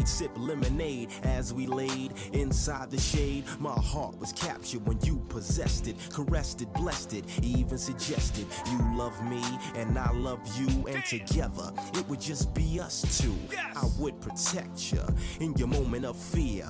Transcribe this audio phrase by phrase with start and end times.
[0.00, 3.44] shade, sip lemonade as we laid inside the shade.
[3.58, 8.96] My heart was captured when you possessed it, caressed it, blessed it, even suggested you
[8.96, 9.42] love me
[9.74, 13.36] and I love you, and together it would just be us two.
[13.76, 15.02] I would protect you
[15.40, 16.68] in your moment of fear.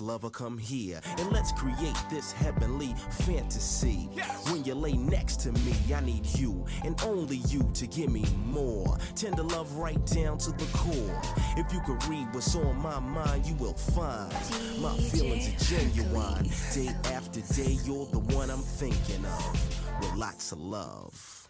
[0.00, 4.08] Lover, come here and let's create this heavenly fantasy.
[4.50, 8.24] When you lay next to me, I need you and only you to give me
[8.44, 8.98] more.
[9.14, 11.22] Tender love right down to the core.
[11.56, 14.32] If you could read what's on my mind, you will find
[14.80, 16.50] my feelings are genuine.
[16.74, 21.48] Day after day, you're the one I'm thinking of with lots of love.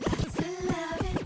[0.00, 1.23] Lots of loving.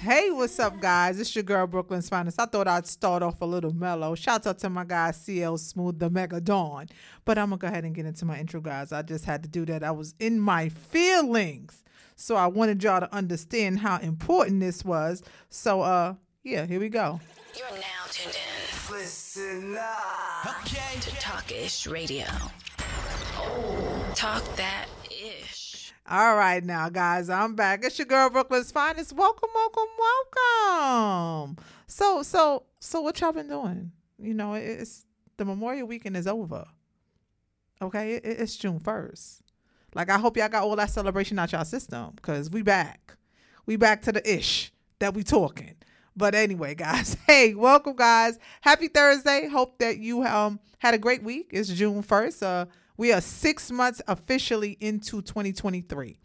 [0.00, 1.20] Hey, what's up, guys?
[1.20, 2.40] It's your girl Brooklyn's finest.
[2.40, 4.14] I thought I'd start off a little mellow.
[4.14, 6.86] Shouts out to my guy CL Smooth, the Mecca Don.
[7.26, 8.92] But I'm gonna go ahead and get into my intro, guys.
[8.92, 9.84] I just had to do that.
[9.84, 11.84] I was in my feelings,
[12.16, 15.22] so I wanted y'all to understand how important this was.
[15.50, 16.14] So, uh,
[16.44, 17.20] yeah, here we go.
[17.58, 20.62] You're now tuned in Listen up.
[20.62, 20.98] Okay.
[20.98, 22.24] to Talkishhh Radio.
[23.36, 24.12] Oh.
[24.14, 24.89] Talk that ish.
[26.10, 27.84] All right, now, guys, I'm back.
[27.84, 29.12] It's your girl Brooklyn's finest.
[29.12, 29.84] Welcome, welcome,
[30.34, 31.56] welcome.
[31.86, 33.92] So, so, so, what y'all been doing?
[34.18, 35.04] You know, it's
[35.36, 36.66] the Memorial Weekend is over.
[37.80, 39.42] Okay, it, it's June first.
[39.94, 43.16] Like, I hope y'all got all that celebration out y'all system because we back.
[43.64, 45.76] We back to the ish that we talking.
[46.16, 48.36] But anyway, guys, hey, welcome, guys.
[48.62, 49.46] Happy Thursday.
[49.46, 51.50] Hope that you um had a great week.
[51.52, 52.42] It's June first.
[52.42, 52.66] Uh,
[53.00, 56.18] we are six months officially into 2023.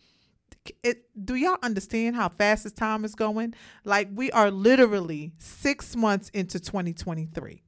[0.84, 3.54] It, do y'all understand how fast this time is going?
[3.86, 7.64] Like we are literally six months into 2023.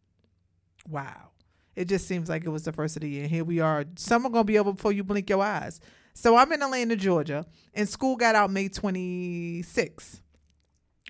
[0.89, 1.29] Wow.
[1.77, 3.27] It just seems like it was the first of the year.
[3.27, 3.85] Here we are.
[3.95, 5.79] Summer gonna be over before you blink your eyes.
[6.13, 10.19] So I'm in Atlanta, Georgia, and school got out May 26th.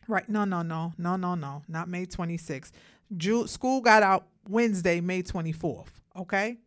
[0.07, 0.29] Right?
[0.29, 2.73] No, no, no, no, no, no, not May 26th.
[3.15, 5.87] Ju- school got out Wednesday, May 24th.
[6.15, 6.57] Okay.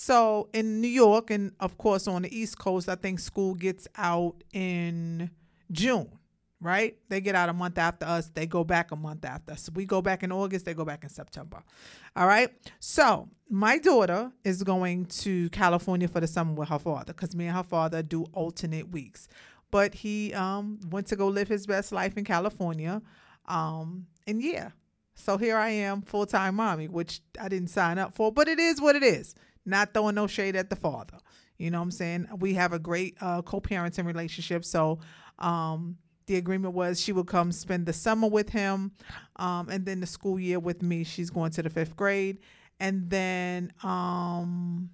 [0.00, 3.88] So in New York, and of course on the East Coast, I think school gets
[3.96, 5.28] out in
[5.72, 6.08] June,
[6.60, 6.96] right?
[7.08, 8.30] They get out a month after us.
[8.32, 9.68] They go back a month after us.
[9.74, 10.66] We go back in August.
[10.66, 11.64] They go back in September.
[12.14, 12.48] All right.
[12.78, 17.46] So my daughter is going to California for the summer with her father because me
[17.46, 19.26] and her father do alternate weeks.
[19.72, 23.02] But he um, went to go live his best life in California.
[23.46, 24.70] Um, and yeah,
[25.16, 28.60] so here I am, full time mommy, which I didn't sign up for, but it
[28.60, 29.34] is what it is.
[29.68, 31.18] Not throwing no shade at the father.
[31.58, 32.28] You know what I'm saying?
[32.38, 34.64] We have a great uh, co parenting relationship.
[34.64, 35.00] So
[35.38, 38.92] um, the agreement was she would come spend the summer with him
[39.36, 41.04] um, and then the school year with me.
[41.04, 42.38] She's going to the fifth grade.
[42.80, 44.90] And then um,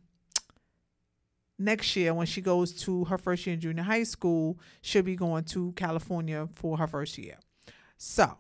[1.59, 5.17] next year, when she goes to her first year in junior high school, she'll be
[5.17, 7.39] going to California for her first year.
[7.97, 8.39] So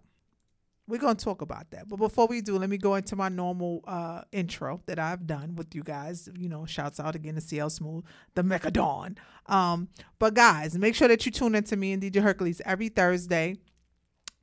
[0.86, 1.88] we're going to talk about that.
[1.88, 5.56] But before we do, let me go into my normal uh, intro that I've done
[5.56, 6.28] with you guys.
[6.36, 9.16] You know, shouts out again to CL Smooth, the Mecca Don.
[9.46, 13.56] Um, but guys, make sure that you tune into me and DJ Hercules every Thursday.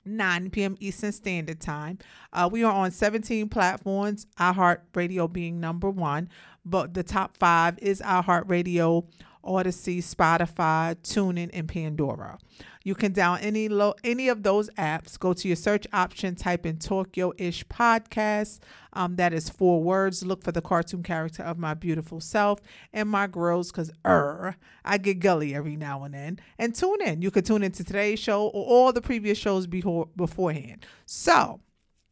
[0.03, 0.75] 9 p.m.
[0.79, 2.00] Eastern Standard Time.
[2.34, 6.28] Uh, we are on 17 platforms, iHeartRadio being number one,
[6.66, 9.06] but the top five is iHeartRadio,
[9.46, 12.40] Audacy, Spotify, TuneIn, and Pandora.
[12.83, 15.19] You can down any low any of those apps.
[15.19, 18.59] Go to your search option, type in Talk Yo ishhh Podcast.
[18.93, 20.25] Um, that is four words.
[20.25, 22.59] Look for the cartoon character of my beautiful self
[22.91, 26.39] and my grills, because er, I get gully every now and then.
[26.57, 27.21] And tune in.
[27.21, 30.85] You can tune into today's show or all the previous shows before beforehand.
[31.05, 31.59] So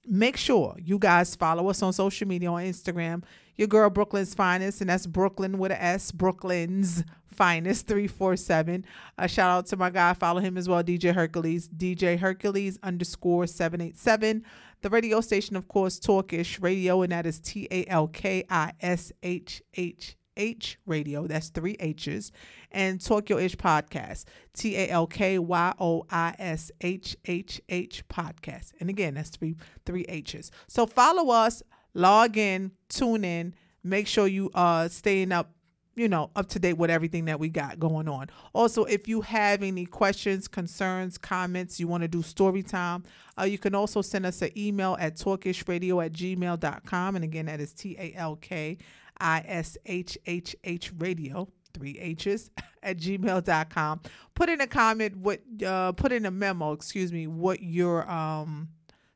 [0.06, 3.24] make sure you guys follow us on social media on Instagram.
[3.59, 8.86] Your girl Brooklyn's finest, and that's Brooklyn with a S, Brooklyn's finest 347.
[9.18, 13.48] A shout out to my guy, follow him as well, DJ Hercules, DJ Hercules underscore
[13.48, 14.46] 787.
[14.80, 18.72] The radio station, of course, Talkishhh Radio, and that is T A L K I
[18.80, 21.28] S H H H Radio.
[21.28, 22.31] That's three H's.
[22.72, 24.24] And Talk Ish Podcast.
[24.54, 28.72] T A L K Y O I S H H H Podcast.
[28.80, 30.50] And again, that's three three H's.
[30.69, 31.62] So follow us,
[31.94, 33.53] log in, tune in,
[33.83, 35.51] make sure you uh staying up
[36.00, 38.27] you know, up to date with everything that we got going on.
[38.53, 43.03] Also, if you have any questions, concerns, comments, you want to do story time,
[43.38, 47.15] uh, you can also send us an email at talkishhhradio at gmail.com.
[47.15, 48.77] And again, that is T A L K
[49.19, 52.50] I S H H H radio, three H's,
[52.83, 54.00] at gmail.com.
[54.36, 58.69] Put in a comment, what, uh, put in a memo, excuse me, what your, um,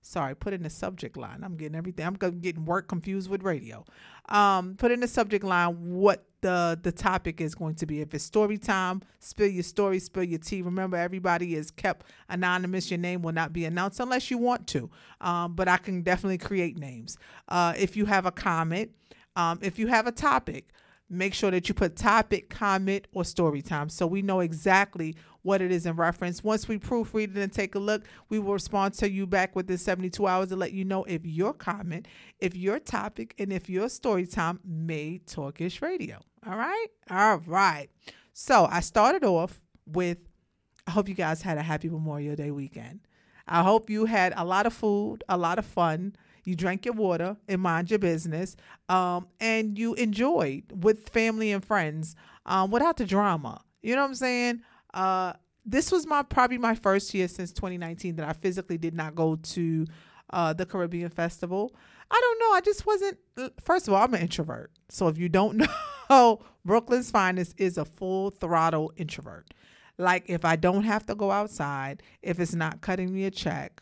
[0.05, 1.43] Sorry, put in the subject line.
[1.43, 2.05] I'm getting everything.
[2.05, 3.85] I'm getting work confused with radio.
[4.27, 8.01] Um, put in the subject line what the the topic is going to be.
[8.01, 10.61] If it's story time, spill your story, spill your tea.
[10.61, 12.91] Remember, everybody is kept anonymous.
[12.91, 14.89] Your name will not be announced unless you want to.
[15.21, 17.17] Um, but I can definitely create names.
[17.47, 18.91] Uh, if you have a comment,
[19.37, 20.73] um, if you have a topic,
[21.09, 25.61] make sure that you put topic, comment, or story time so we know exactly what
[25.61, 26.43] it is in reference.
[26.43, 29.77] Once we proofread it and take a look, we will respond to you back within
[29.77, 32.07] 72 hours to let you know if your comment,
[32.39, 36.19] if your topic, and if your story time made Talkishhh Radio.
[36.47, 36.87] All right?
[37.09, 37.89] All right.
[38.33, 40.17] So I started off with
[40.87, 43.01] I hope you guys had a happy Memorial Day weekend.
[43.47, 46.15] I hope you had a lot of food, a lot of fun.
[46.45, 48.57] You drank your water and mind your business,
[48.89, 53.61] um, and you enjoyed with family and friends um, without the drama.
[53.81, 54.61] You know what I'm saying?
[54.93, 55.33] Uh,
[55.65, 59.35] this was my probably my first year since 2019 that I physically did not go
[59.35, 59.85] to
[60.29, 61.73] uh, the Caribbean Festival.
[62.11, 62.55] I don't know.
[62.55, 63.17] I just wasn't.
[63.63, 64.71] First of all, I'm an introvert.
[64.89, 65.65] So if you don't
[66.09, 69.53] know, Brooklyn's Finest is a full throttle introvert.
[69.97, 73.81] Like if I don't have to go outside, if it's not cutting me a check,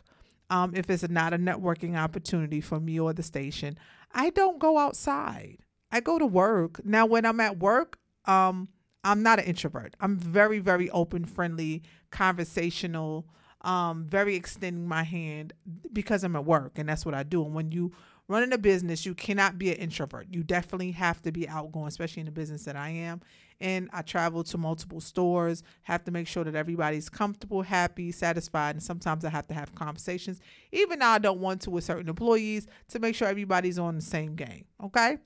[0.50, 3.78] um, if it's not a networking opportunity for me or the station,
[4.12, 5.60] I don't go outside.
[5.92, 6.84] I go to work.
[6.86, 8.68] Now, when I'm at work, um,
[9.04, 9.96] I'm not an introvert.
[10.00, 13.28] I'm very, very open, friendly, conversational,
[13.62, 15.54] um, very extending my hand
[15.92, 17.44] because I'm at work and that's what I do.
[17.46, 17.92] And when you
[18.28, 20.28] running a business, you cannot be an introvert.
[20.32, 23.22] You definitely have to be outgoing, especially in the business that I am.
[23.60, 28.76] And I travel to multiple stores, have to make sure that everybody's comfortable, happy, satisfied.
[28.76, 30.40] And sometimes I have to have conversations,
[30.72, 34.02] even though I don't want to with certain employees, to make sure everybody's on the
[34.02, 34.66] same game.
[34.84, 35.18] Okay.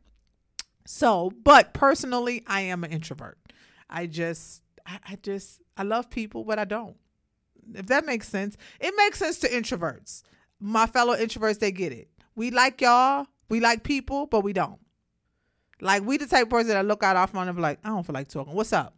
[0.86, 3.38] So, but personally, I am an introvert.
[3.90, 6.96] I just, I, I just, I love people, but I don't.
[7.74, 10.24] If that makes sense, it makes sense to introverts.
[10.60, 12.10] My fellow introverts, they get it.
[12.36, 14.80] We like y'all, we like people, but we don't.
[15.82, 17.90] Like we the type of person that look out our phone and be like, I
[17.90, 18.54] don't feel like talking.
[18.54, 18.96] What's up?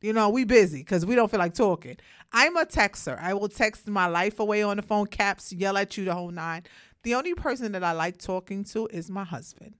[0.00, 1.96] You know, we busy because we don't feel like talking.
[2.32, 3.20] I'm a texter.
[3.20, 6.30] I will text my life away on the phone, caps, yell at you the whole
[6.30, 6.62] nine.
[7.02, 9.74] The only person that I like talking to is my husband.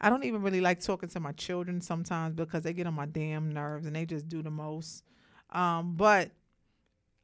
[0.00, 3.06] I don't even really like talking to my children sometimes because they get on my
[3.06, 5.02] damn nerves and they just do the most.
[5.50, 6.30] Um, but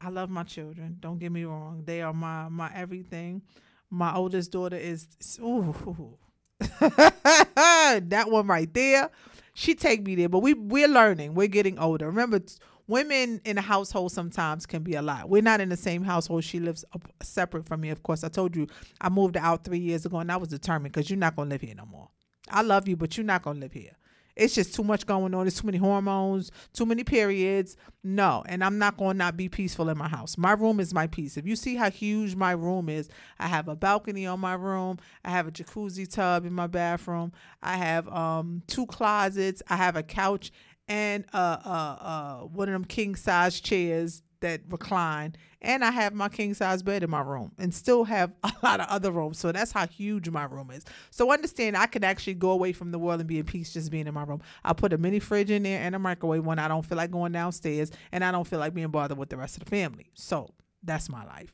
[0.01, 0.97] I love my children.
[0.99, 3.41] Don't get me wrong; they are my my everything.
[3.89, 5.07] My oldest daughter is
[5.41, 6.17] ooh,
[6.59, 9.09] that one right there.
[9.53, 11.33] She take me there, but we we're learning.
[11.33, 12.07] We're getting older.
[12.07, 12.55] Remember, t-
[12.87, 15.29] women in a household sometimes can be a lot.
[15.29, 16.43] We're not in the same household.
[16.43, 17.89] She lives up, separate from me.
[17.89, 18.67] Of course, I told you
[18.99, 21.61] I moved out three years ago, and I was determined because you're not gonna live
[21.61, 22.09] here no more.
[22.49, 23.97] I love you, but you're not gonna live here.
[24.35, 25.45] It's just too much going on.
[25.45, 27.77] There's too many hormones, too many periods.
[28.03, 30.37] No, and I'm not going to not be peaceful in my house.
[30.37, 31.37] My room is my peace.
[31.37, 33.07] If you see how huge my room is,
[33.39, 34.97] I have a balcony on my room.
[35.23, 37.31] I have a jacuzzi tub in my bathroom.
[37.63, 39.63] I have um two closets.
[39.69, 40.51] I have a couch
[40.87, 46.13] and uh uh uh one of them king size chairs that recline and I have
[46.13, 49.39] my king size bed in my room and still have a lot of other rooms.
[49.39, 50.85] So that's how huge my room is.
[51.09, 53.91] So understand I could actually go away from the world and be in peace just
[53.91, 54.41] being in my room.
[54.63, 57.09] I'll put a mini fridge in there and a microwave when I don't feel like
[57.09, 60.11] going downstairs and I don't feel like being bothered with the rest of the family.
[60.13, 60.49] So
[60.83, 61.51] that's my life.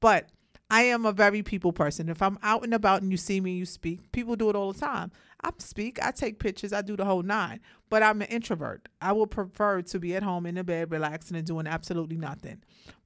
[0.00, 0.28] But
[0.70, 2.08] I am a very people person.
[2.08, 4.12] If I'm out and about and you see me, you speak.
[4.12, 5.10] People do it all the time.
[5.42, 7.60] I speak, I take pictures, I do the whole nine.
[7.88, 8.88] But I'm an introvert.
[9.00, 12.62] I would prefer to be at home in the bed, relaxing and doing absolutely nothing.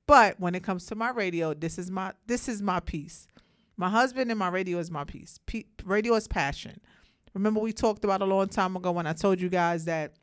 [0.06, 3.28] But when it comes to my radio, this is my this is my piece.
[3.76, 5.38] My husband and my radio is my piece.
[5.46, 6.80] P- radio is passion.
[7.34, 10.14] Remember we talked about a long time ago when I told you guys that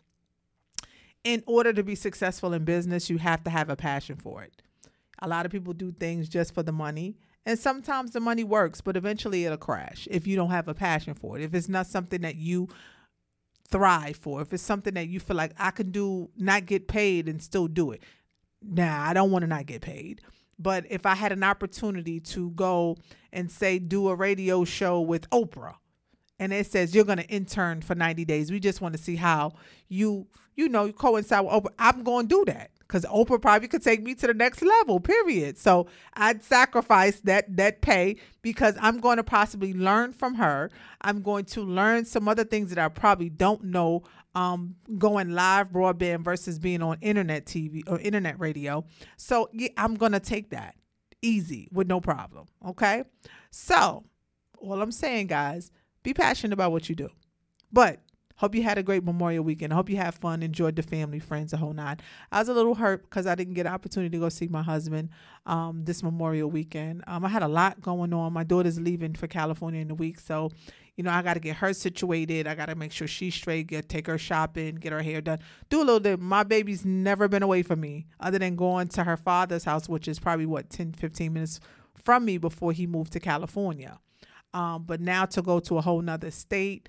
[1.24, 4.62] in order to be successful in business, you have to have a passion for it.
[5.20, 7.18] A lot of people do things just for the money.
[7.46, 11.14] And sometimes the money works, but eventually it'll crash if you don't have a passion
[11.14, 11.44] for it.
[11.44, 12.68] If it's not something that you
[13.70, 17.28] thrive for, if it's something that you feel like I can do, not get paid
[17.28, 18.04] and still do it.
[18.62, 20.22] Nah, I don't want to not get paid.
[20.60, 22.98] But if I had an opportunity to go
[23.32, 25.76] and say, do a radio show with Oprah,
[26.38, 28.52] and it says you're going to intern for 90 days.
[28.52, 29.54] We just want to see how
[29.88, 31.74] you, you know, coincide with Oprah.
[31.80, 35.00] I'm going to do that because Oprah probably could take me to the next level.
[35.00, 35.60] Period.
[35.60, 40.72] So I'd sacrifice that that pay because I'm going to possibly learn from her.
[41.02, 44.04] I'm going to learn some other things that I probably don't know.
[44.36, 48.86] Um, going live broadband versus being on internet TV or internet radio.
[49.18, 50.76] So yeah, I'm going to take that
[51.22, 52.48] easy with no problem.
[52.66, 53.04] Okay.
[53.50, 54.04] So
[54.60, 55.72] all I'm saying, guys,
[56.04, 57.10] be passionate about what you do.
[57.72, 58.00] But
[58.40, 59.74] Hope you had a great Memorial weekend.
[59.74, 61.98] I hope you had fun, enjoyed the family, friends, the whole nine.
[62.32, 64.62] I was a little hurt because I didn't get an opportunity to go see my
[64.62, 65.10] husband
[65.46, 67.04] um, this Memorial weekend.
[67.06, 68.32] Um, I had a lot going on.
[68.32, 70.52] My daughter's leaving for California in a week, so
[70.96, 72.48] you know I got to get her situated.
[72.48, 75.40] I got to make sure she's straight, get take her shopping, get her hair done,
[75.70, 76.22] do a little bit.
[76.22, 80.08] My baby's never been away from me other than going to her father's house, which
[80.08, 81.60] is probably what 10, 15 minutes
[82.06, 84.00] from me before he moved to California.
[84.54, 86.88] Um, but now to go to a whole nother state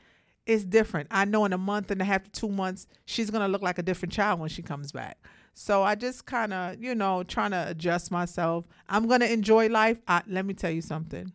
[0.51, 1.07] it's different.
[1.13, 3.79] I know in a month and a half to two months, she's gonna look like
[3.79, 5.17] a different child when she comes back.
[5.55, 8.65] So I just kind of, you know, trying to adjust myself.
[8.89, 10.01] I'm gonna enjoy life.
[10.09, 11.33] I, let me tell you something.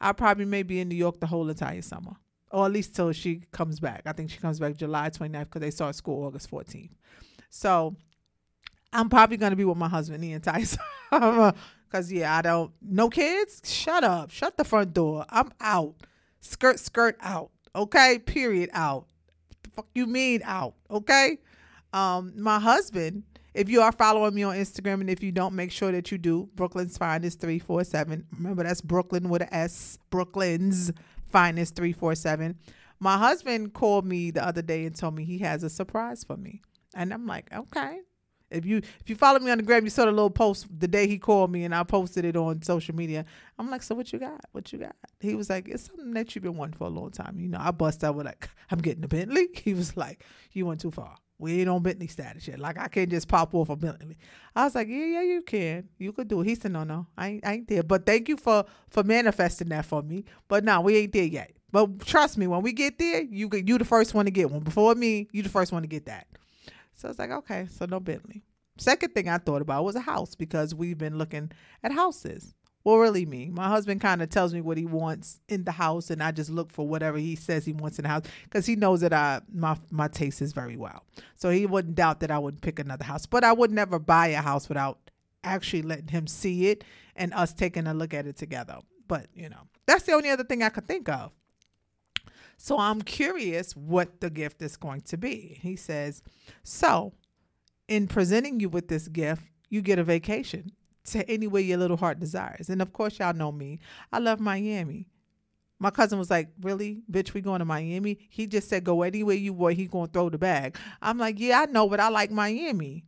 [0.00, 2.16] I probably may be in New York the whole entire summer,
[2.50, 4.02] or at least till she comes back.
[4.04, 6.90] I think she comes back July 29th because they start school August 14th.
[7.50, 7.94] So
[8.92, 10.64] I'm probably gonna be with my husband the entire
[11.12, 11.54] summer.
[11.88, 13.62] Cause yeah, I don't no kids.
[13.64, 14.32] Shut up.
[14.32, 15.24] Shut the front door.
[15.30, 15.94] I'm out.
[16.40, 17.52] Skirt, skirt out.
[17.74, 18.70] Okay, period.
[18.72, 19.06] Out.
[19.62, 20.74] The fuck you mean out?
[20.90, 21.38] Okay.
[21.92, 23.24] Um, my husband.
[23.54, 26.18] If you are following me on Instagram, and if you don't, make sure that you
[26.18, 26.48] do.
[26.56, 28.26] Brooklyn's Finest three four seven.
[28.36, 29.96] Remember that's Brooklyn with a S.
[30.10, 30.92] Brooklyn's
[31.28, 32.58] Finest three four seven.
[32.98, 36.36] My husband called me the other day and told me he has a surprise for
[36.36, 36.62] me,
[36.96, 37.98] and I'm like, okay.
[38.54, 40.88] If you if you follow me on the gram, you saw the little post the
[40.88, 43.24] day he called me, and I posted it on social media.
[43.58, 44.40] I'm like, so what you got?
[44.52, 44.96] What you got?
[45.20, 47.38] He was like, it's something that you've been wanting for a long time.
[47.38, 49.48] You know, I bust out with like, I'm getting a Bentley.
[49.64, 51.16] He was like, you went too far.
[51.38, 52.60] We ain't on Bentley status yet.
[52.60, 54.16] Like I can't just pop off a Bentley.
[54.54, 55.88] I was like, yeah, yeah, you can.
[55.98, 56.46] You could do it.
[56.46, 57.82] He said, no, no, I ain't, I ain't there.
[57.82, 60.24] But thank you for for manifesting that for me.
[60.48, 61.52] But no, we ain't there yet.
[61.72, 64.60] But trust me, when we get there, you you the first one to get one.
[64.60, 66.28] Before me, you the first one to get that.
[66.94, 68.42] So it's like, okay, so no Bentley.
[68.76, 72.54] Second thing I thought about was a house because we've been looking at houses.
[72.82, 73.48] Well, really, me.
[73.48, 76.50] My husband kind of tells me what he wants in the house, and I just
[76.50, 79.40] look for whatever he says he wants in the house because he knows that I
[79.52, 81.02] my my taste is very well.
[81.36, 84.28] So he wouldn't doubt that I would pick another house, but I would never buy
[84.28, 84.98] a house without
[85.42, 86.84] actually letting him see it
[87.16, 88.78] and us taking a look at it together.
[89.08, 91.32] But you know, that's the only other thing I could think of.
[92.56, 95.58] So I'm curious what the gift is going to be.
[95.60, 96.22] He says,
[96.62, 97.12] so
[97.88, 100.72] in presenting you with this gift, you get a vacation
[101.06, 102.68] to anywhere your little heart desires.
[102.70, 103.80] And of course, y'all know me.
[104.12, 105.06] I love Miami.
[105.78, 109.36] My cousin was like, "Really, bitch, we going to Miami?" He just said, "Go anywhere
[109.36, 109.76] you want.
[109.76, 113.04] He gonna throw the bag." I'm like, "Yeah, I know, but I like Miami."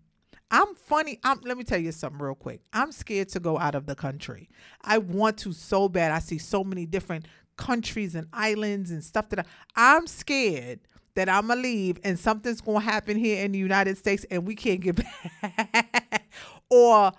[0.51, 1.19] I'm funny.
[1.25, 2.61] I'm, let me tell you something real quick.
[2.73, 4.49] I'm scared to go out of the country.
[4.83, 6.13] I want to so bad.
[6.13, 9.45] I see so many different countries and islands and stuff that I,
[9.77, 10.81] I'm scared
[11.15, 14.55] that I'm gonna leave and something's gonna happen here in the United States and we
[14.55, 14.97] can't get
[15.43, 16.25] back,
[16.71, 17.13] or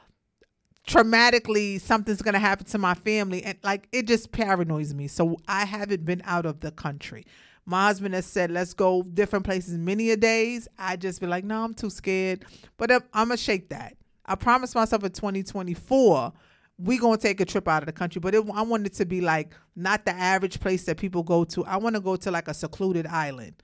[0.87, 5.07] traumatically something's gonna happen to my family and like it just paranoids me.
[5.07, 7.25] So I haven't been out of the country.
[7.65, 10.69] My husband has said, let's go different places many a days.
[10.79, 12.45] I just be like, no, I'm too scared.
[12.77, 13.97] But um, I'm, I'm gonna shake that.
[14.25, 16.33] I promised myself in 2024
[16.79, 19.05] we gonna take a trip out of the country, but it, I want it to
[19.05, 21.65] be like not the average place that people go to.
[21.65, 23.55] I want to go to like a secluded island,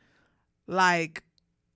[0.67, 1.23] like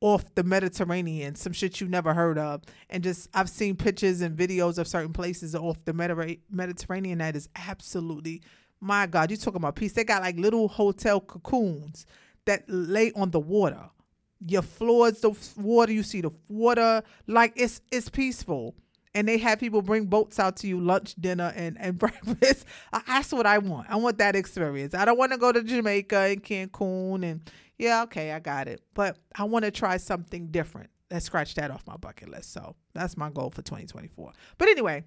[0.01, 4.37] off the Mediterranean, some shit you never heard of, and just I've seen pictures and
[4.37, 8.41] videos of certain places off the Mediter- Mediterranean that is absolutely
[8.79, 9.29] my God.
[9.31, 9.93] You talking about peace?
[9.93, 12.05] They got like little hotel cocoons
[12.45, 13.89] that lay on the water.
[14.47, 15.91] Your floors, the water.
[15.91, 18.75] You see the water, like it's it's peaceful
[19.13, 22.65] and they have people bring boats out to you lunch dinner and, and breakfast.
[23.07, 23.89] That's what i want.
[23.89, 24.93] I want that experience.
[24.93, 28.81] I don't want to go to jamaica and cancun and yeah okay i got it.
[28.93, 32.51] But i want to try something different let's scratch that off my bucket list.
[32.51, 35.03] So that's my goal for 2024 but anyway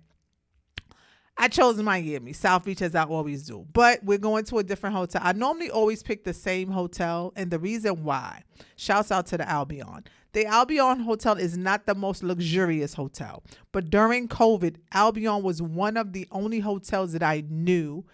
[1.41, 3.67] I chose Miami, South Beach, as I always do.
[3.73, 5.23] But we're going to a different hotel.
[5.25, 8.43] I normally always pick the same hotel, and the reason why,
[8.77, 10.05] shouts out to the Albion.
[10.33, 15.97] The Albion Hotel is not the most luxurious hotel, but during COVID, Albion was one
[15.97, 18.05] of the only hotels that I knew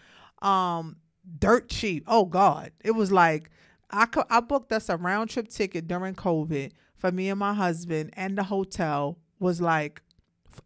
[0.42, 0.96] um
[1.38, 2.04] dirt cheap.
[2.06, 2.72] Oh God.
[2.84, 3.50] It was like
[3.90, 7.54] I co- I booked us a round trip ticket during COVID for me and my
[7.54, 10.02] husband and the hotel was like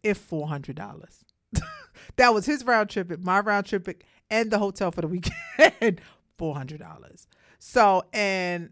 [0.02, 1.24] if four hundred dollars.
[2.16, 6.00] that was his round trip, my round trip, and the hotel for the weekend,
[6.38, 7.26] four hundred dollars.
[7.58, 8.70] So and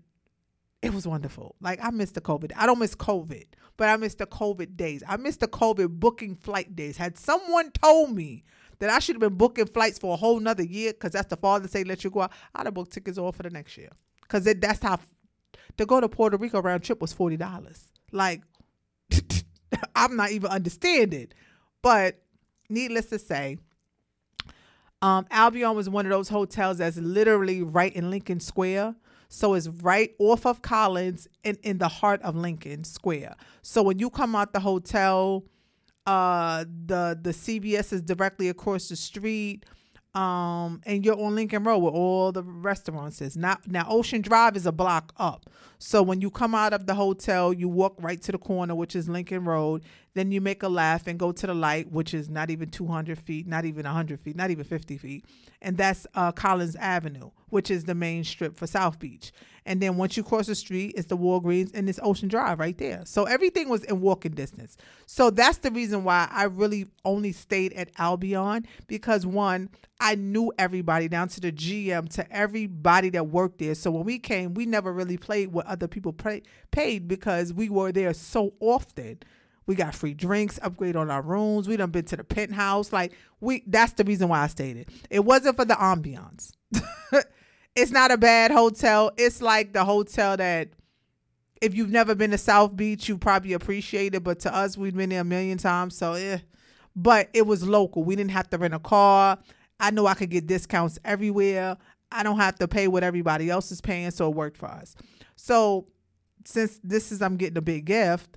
[0.83, 1.57] it was wonderful.
[1.61, 2.53] Like I missed the COVID.
[2.57, 5.03] I don't miss COVID, but I missed the COVID days.
[5.07, 6.97] I missed the COVID booking flight days.
[6.97, 8.45] Had someone told me
[8.79, 11.37] that I should have been booking flights for a whole nother year, because that's the
[11.37, 13.91] father say let you go out, I'd have booked tickets all for the next year.
[14.29, 15.01] Cause it, that's how
[15.79, 17.89] to go to Puerto Rico round trip was forty dollars.
[18.13, 18.43] Like
[19.97, 21.29] I'm not even understanding.
[21.83, 22.21] But
[22.69, 23.59] needless to say,
[25.01, 28.97] um, Albion was one of those hotels that's literally right in Lincoln Square.
[29.29, 33.37] So it's right off of Collins and in the heart of Lincoln Square.
[33.63, 35.45] So when you come out the hotel,
[36.07, 39.67] uh the the CVS is directly across the street.
[40.15, 43.37] Um, and you're on Lincoln Road where all the restaurants is.
[43.37, 45.49] Now, now Ocean Drive is a block up.
[45.79, 48.97] So when you come out of the hotel, you walk right to the corner, which
[48.97, 49.85] is Lincoln Road.
[50.15, 53.19] Then you make a left and go to the light, which is not even 200
[53.19, 55.25] feet, not even 100 feet, not even 50 feet.
[55.63, 59.31] And that's uh, Collins Avenue, which is the main strip for South Beach.
[59.69, 62.77] And then once you cross the street, it's the Walgreens and it's Ocean Drive right
[62.79, 63.03] there.
[63.05, 64.79] So everything was in walking distance.
[65.05, 69.69] So that's the reason why I really only stayed at Albion because one,
[70.01, 73.75] I knew everybody down to the GM, to everybody that worked there.
[73.75, 77.69] So when we came, we never really played what other people pay, paid because we
[77.69, 79.19] were there so often.
[79.67, 81.69] We got free drinks, upgrade on our rooms.
[81.69, 82.91] We done been to the penthouse.
[82.91, 84.89] Like we, that's the reason why I stayed it.
[85.11, 86.53] It wasn't for the ambiance.
[87.79, 89.13] it's not a bad hotel.
[89.17, 90.71] It's like the hotel that
[91.63, 94.25] if you've never been to South Beach, you probably appreciate it.
[94.25, 95.97] But to us, we've been there a million times.
[95.97, 96.39] So eh.
[96.97, 98.03] But it was local.
[98.03, 99.39] We didn't have to rent a car.
[99.79, 101.77] I know I could get discounts everywhere.
[102.11, 104.97] I don't have to pay what everybody else is paying, so it worked for us.
[105.37, 105.87] So
[106.45, 108.37] since this is I'm getting a big gift,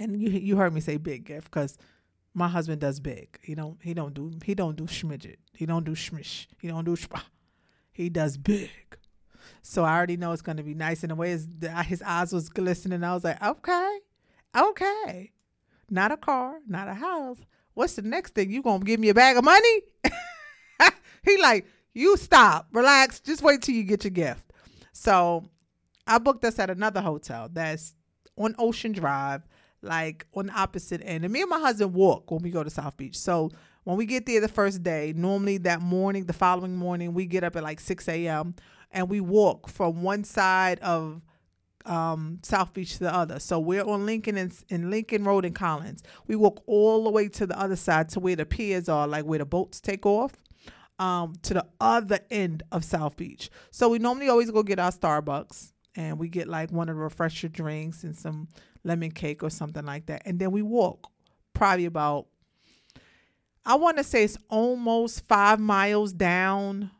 [0.00, 1.78] and you you heard me say big gift because
[2.32, 3.38] my husband does big.
[3.42, 5.36] He don't he don't do he don't do schmidget.
[5.52, 6.48] He don't do schmish.
[6.60, 7.22] He don't do spa.
[7.94, 8.70] He does big.
[9.62, 11.04] So I already know it's gonna be nice.
[11.04, 11.48] And the way his,
[11.86, 13.98] his eyes was glistening, I was like, okay,
[14.54, 15.32] okay,
[15.88, 17.38] not a car, not a house.
[17.72, 18.50] What's the next thing?
[18.50, 19.82] You gonna give me a bag of money?
[21.24, 24.42] he like, you stop, relax, just wait till you get your gift.
[24.92, 25.44] So
[26.06, 27.94] I booked us at another hotel that's
[28.36, 29.42] on Ocean Drive,
[29.82, 31.24] like on the opposite end.
[31.24, 33.16] And me and my husband walk when we go to South Beach.
[33.16, 33.52] So
[33.84, 37.44] when we get there the first day, normally that morning, the following morning, we get
[37.44, 38.54] up at like 6 a.m.
[38.90, 41.22] and we walk from one side of
[41.84, 43.38] um, South Beach to the other.
[43.38, 46.02] So we're on Lincoln and in Lincoln Road in Collins.
[46.26, 49.24] We walk all the way to the other side to where the piers are, like
[49.24, 50.32] where the boats take off,
[50.98, 53.50] um, to the other end of South Beach.
[53.70, 57.02] So we normally always go get our Starbucks and we get like one of the
[57.02, 58.48] refresher drinks and some
[58.82, 60.22] lemon cake or something like that.
[60.24, 61.10] And then we walk
[61.52, 62.26] probably about
[63.66, 66.90] I want to say it's almost five miles down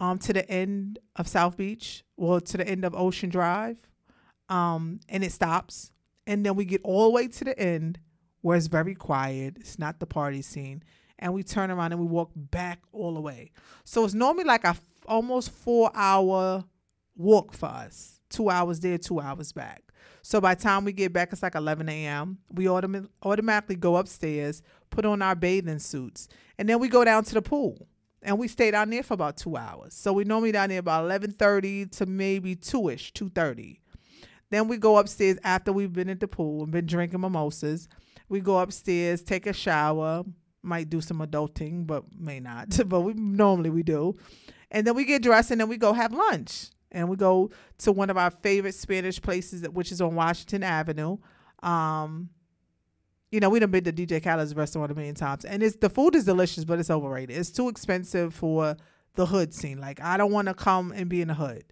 [0.00, 3.76] um to the end of South Beach, well to the end of Ocean Drive.
[4.48, 5.92] Um, and it stops.
[6.26, 7.98] And then we get all the way to the end
[8.40, 9.56] where it's very quiet.
[9.58, 10.82] It's not the party scene.
[11.18, 13.50] And we turn around and we walk back all the way.
[13.84, 16.64] So it's normally like a f- almost four hour
[17.16, 18.20] walk for us.
[18.30, 19.82] Two hours there, two hours back.
[20.22, 22.38] So by time we get back, it's like 11 a.m.
[22.52, 27.24] We autom- automatically go upstairs, put on our bathing suits, and then we go down
[27.24, 27.88] to the pool.
[28.20, 29.94] And we stay down there for about two hours.
[29.94, 33.78] So we normally down there about 11:30 to maybe two ish, 2:30.
[34.50, 37.86] Then we go upstairs after we've been at the pool and been drinking mimosas.
[38.28, 40.24] We go upstairs, take a shower,
[40.62, 42.78] might do some adulting, but may not.
[42.86, 44.16] but we normally we do.
[44.70, 46.70] And then we get dressed and then we go have lunch.
[46.90, 51.18] And we go to one of our favorite Spanish places, which is on Washington Avenue.
[51.62, 52.30] Um,
[53.30, 55.90] you know, we done been to DJ Khaled's restaurant a million times, and it's the
[55.90, 57.36] food is delicious, but it's overrated.
[57.36, 58.76] It's too expensive for
[59.16, 59.78] the hood scene.
[59.78, 61.64] Like, I don't want to come and be in the hood.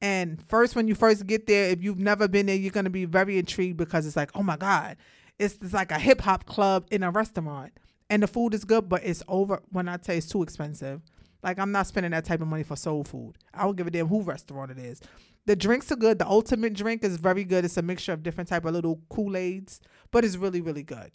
[0.00, 3.04] And first, when you first get there, if you've never been there, you're gonna be
[3.04, 4.96] very intrigued because it's like, oh my god,
[5.38, 7.72] it's, it's like a hip hop club in a restaurant,
[8.08, 9.62] and the food is good, but it's over.
[9.70, 11.02] When I tell you it's too expensive,
[11.44, 13.34] like I'm not spending that type of money for soul food.
[13.52, 15.00] I don't give a damn who restaurant it is.
[15.46, 16.18] The drinks are good.
[16.18, 17.64] The ultimate drink is very good.
[17.64, 19.80] It's a mixture of different type of little Kool Aids,
[20.10, 21.12] but it's really really good.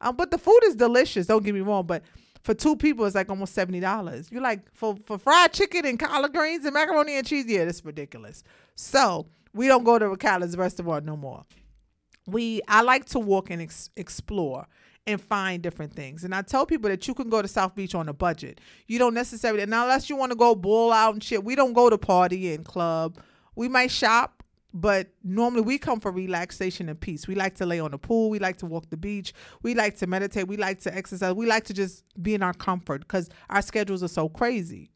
[0.00, 1.26] Um, but the food is delicious.
[1.26, 2.02] Don't get me wrong, but
[2.42, 4.30] for two people, it's like almost seventy dollars.
[4.30, 7.46] You're like for for fried chicken and collard greens and macaroni and cheese.
[7.46, 8.42] Yeah, that's ridiculous.
[8.76, 11.44] So we don't go to Khaled's restaurant no more.
[12.26, 14.66] We I like to walk and ex- explore
[15.06, 16.24] and find different things.
[16.24, 18.60] And I tell people that you can go to South Beach on a budget.
[18.86, 21.90] You don't necessarily, unless you want to go ball out and shit, we don't go
[21.90, 23.18] to party and club.
[23.56, 27.26] We might shop, but normally we come for relaxation and peace.
[27.26, 28.30] We like to lay on the pool.
[28.30, 29.34] We like to walk the beach.
[29.62, 30.46] We like to meditate.
[30.46, 31.34] We like to exercise.
[31.34, 34.90] We like to just be in our comfort because our schedules are so crazy.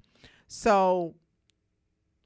[0.46, 1.16] So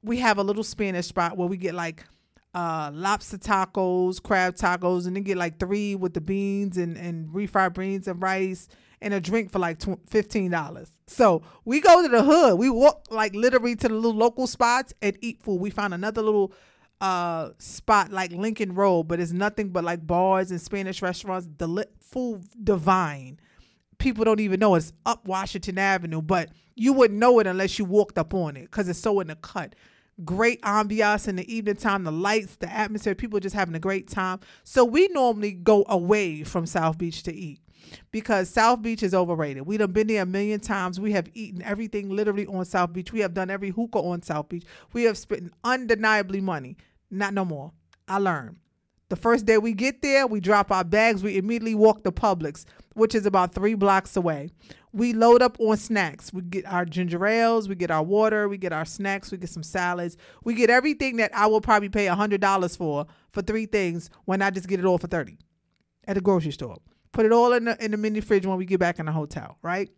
[0.03, 2.05] we have a little Spanish spot where we get like
[2.53, 7.29] uh lobster tacos, crab tacos, and then get like three with the beans and and
[7.29, 8.67] refried beans and rice
[9.01, 10.91] and a drink for like fifteen dollars.
[11.07, 12.57] So we go to the hood.
[12.59, 15.59] We walk like literally to the little local spots and eat food.
[15.61, 16.53] We found another little
[16.99, 21.47] uh spot like Lincoln Road, but it's nothing but like bars and Spanish restaurants.
[21.47, 23.39] Deli- food divine.
[23.97, 27.85] People don't even know it's up Washington Avenue, but you wouldn't know it unless you
[27.85, 29.75] walked up on it because it's so in the cut
[30.25, 34.07] great ambiance in the evening time, the lights, the atmosphere, people just having a great
[34.07, 34.39] time.
[34.63, 37.59] So we normally go away from South Beach to eat
[38.11, 39.65] because South Beach is overrated.
[39.65, 40.99] We done been there a million times.
[40.99, 43.11] We have eaten everything literally on South Beach.
[43.11, 44.65] We have done every hookah on South Beach.
[44.93, 46.77] We have spent undeniably money.
[47.09, 47.71] Not no more.
[48.07, 48.57] I learned.
[49.09, 51.21] The first day we get there, we drop our bags.
[51.21, 54.51] We immediately walk to Publix, which is about three blocks away.
[54.93, 56.33] We load up on snacks.
[56.33, 59.49] We get our ginger ales, we get our water, we get our snacks, we get
[59.49, 60.17] some salads.
[60.43, 64.49] We get everything that I will probably pay $100 for, for three things when I
[64.49, 65.37] just get it all for 30
[66.07, 66.77] at the grocery store.
[67.13, 69.11] Put it all in the, in the mini fridge when we get back in the
[69.11, 69.89] hotel, right?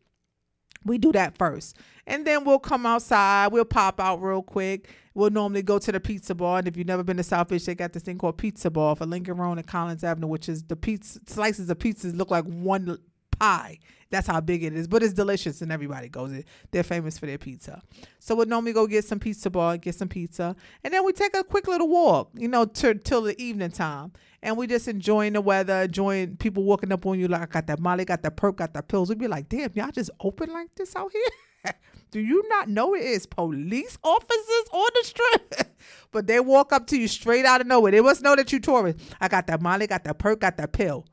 [0.86, 1.78] We do that first.
[2.06, 3.48] And then we'll come outside.
[3.52, 4.90] We'll pop out real quick.
[5.14, 6.60] We'll normally go to the pizza bar.
[6.60, 8.96] And if you've never been to South Beach, they got this thing called Pizza Bar
[8.96, 12.46] for Lincoln Road and Collins Avenue, which is the pizza slices of pizzas look like
[12.46, 12.98] one
[13.44, 13.80] pie.
[14.10, 14.88] That's how big it is.
[14.88, 16.46] But it's delicious and everybody goes it.
[16.72, 17.82] They're famous for their pizza.
[18.20, 20.56] So we'll normally go get some pizza bar, get some pizza.
[20.84, 24.14] And then we take a quick little walk, you know, till till the evening time.
[24.44, 27.68] And we just enjoying the weather, enjoying people walking up on you like I got
[27.68, 29.10] that Molly, got that perk, got that pills.
[29.10, 31.74] We'd be like, damn, y'all just open like this out here?
[32.12, 35.76] Do you not know it is police officers on the strip?
[36.12, 37.92] but they walk up to you straight out of nowhere.
[37.92, 39.00] They must know that you tourist.
[39.20, 41.06] I got that Molly, got that perk, got that pill.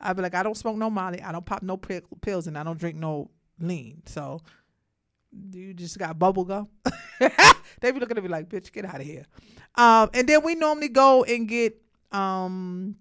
[0.00, 2.58] I'd be like, I don't smoke no Molly, I don't pop no pi- pills, and
[2.58, 3.30] I don't drink no
[3.60, 4.02] lean.
[4.06, 4.40] So
[5.52, 6.68] you just got bubble gum.
[7.80, 9.24] they be looking at me like, bitch, get out of here.
[9.74, 11.80] Um, and then we normally go and get
[12.12, 12.96] um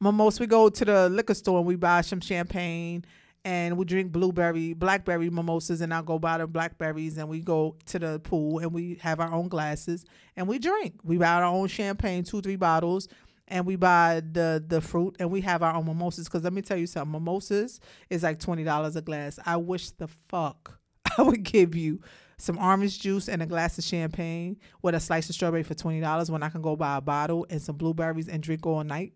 [0.00, 0.42] mimosa.
[0.42, 3.04] We go to the liquor store and we buy some champagne
[3.44, 7.76] and we drink blueberry, blackberry mimosas, and I'll go buy the blackberries and we go
[7.86, 10.04] to the pool and we have our own glasses
[10.36, 11.00] and we drink.
[11.02, 13.08] We buy our own champagne, two, three bottles,
[13.50, 16.28] and we buy the the fruit and we have our own mimosas.
[16.28, 19.38] Cause let me tell you something, mimosas is like twenty dollars a glass.
[19.44, 20.78] I wish the fuck
[21.18, 22.00] I would give you
[22.38, 26.00] some orange juice and a glass of champagne with a slice of strawberry for twenty
[26.00, 29.12] dollars when I can go buy a bottle and some blueberries and drink all night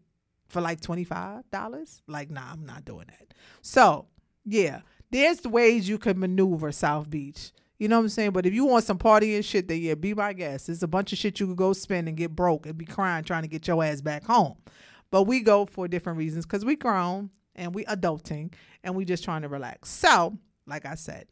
[0.49, 2.03] for like twenty five dollars.
[2.07, 3.35] Like, nah, I'm not doing that.
[3.63, 4.07] So
[4.45, 7.53] yeah, there's ways you can maneuver South Beach.
[7.85, 8.31] You know what I'm saying?
[8.31, 10.69] But if you want some party and shit, then yeah, be my guest.
[10.69, 13.25] There's a bunch of shit you could go spend and get broke and be crying
[13.25, 14.57] trying to get your ass back home.
[15.11, 19.23] But we go for different reasons because we grown and we adulting and we just
[19.23, 19.91] trying to relax.
[19.91, 21.27] So, like I said,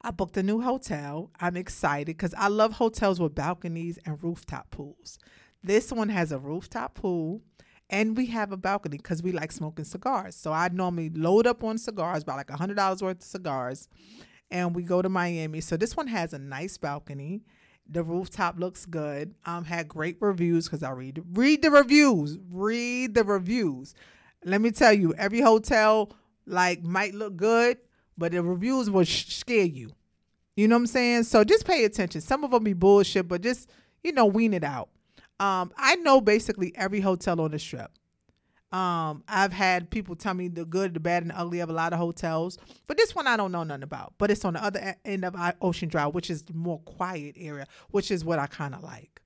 [0.00, 1.30] I booked a new hotel.
[1.38, 5.18] I'm excited because I love hotels with balconies and rooftop pools.
[5.62, 7.42] This one has a rooftop pool
[7.90, 10.36] and we have a balcony because we like smoking cigars.
[10.36, 13.90] So I normally load up on cigars, about like a hundred dollars worth of cigars,
[14.50, 15.60] and we go to Miami.
[15.60, 17.42] So this one has a nice balcony.
[17.88, 19.34] The rooftop looks good.
[19.46, 22.38] Um, had great reviews because I read read the reviews.
[22.50, 23.94] Read the reviews.
[24.44, 26.12] Let me tell you, every hotel
[26.46, 27.78] like might look good,
[28.16, 29.90] but the reviews will sh- scare you.
[30.56, 31.22] You know what I'm saying?
[31.24, 32.20] So just pay attention.
[32.20, 33.70] Some of them be bullshit, but just
[34.02, 34.90] you know wean it out.
[35.40, 37.90] Um, I know basically every hotel on the strip.
[38.70, 41.72] Um, I've had people tell me the good, the bad, and the ugly of a
[41.72, 44.14] lot of hotels, but this one I don't know nothing about.
[44.18, 47.66] But it's on the other end of Ocean Drive, which is the more quiet area,
[47.90, 49.22] which is what I kind of like.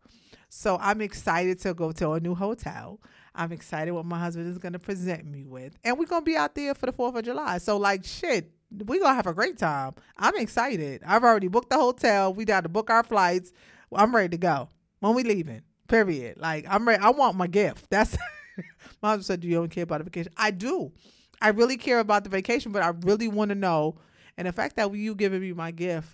[0.48, 3.00] So I'm excited to go to a new hotel.
[3.34, 6.26] I'm excited what my husband is going to present me with, and we're going to
[6.26, 7.58] be out there for the Fourth of July.
[7.58, 8.52] So like shit,
[8.86, 9.94] we're gonna have a great time.
[10.16, 11.02] I'm excited.
[11.06, 12.32] I've already booked the hotel.
[12.32, 13.52] We got to book our flights.
[13.94, 14.68] I'm ready to go.
[15.00, 15.62] When we leaving?
[15.88, 16.38] Period.
[16.38, 17.02] Like I'm ready.
[17.02, 17.90] I want my gift.
[17.90, 18.16] That's
[19.02, 20.92] husband said, "Do you don't care about the vacation?" I do.
[21.40, 23.96] I really care about the vacation, but I really want to know.
[24.36, 26.08] And the fact that you giving me my gift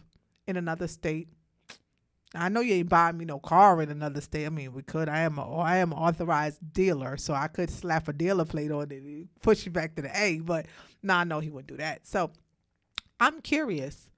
[0.47, 1.29] in another state,
[2.35, 4.47] I know you ain't buying me no car in another state.
[4.47, 5.09] I mean, we could.
[5.09, 8.71] I am a I am an authorized dealer, so I could slap a dealer plate
[8.71, 10.41] on it and push you back to the A.
[10.41, 10.67] But
[11.03, 12.07] no, nah, I know he wouldn't do that.
[12.07, 12.31] So
[13.21, 14.09] I'm curious.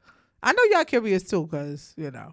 [0.43, 2.33] I know y'all curious too, cause you know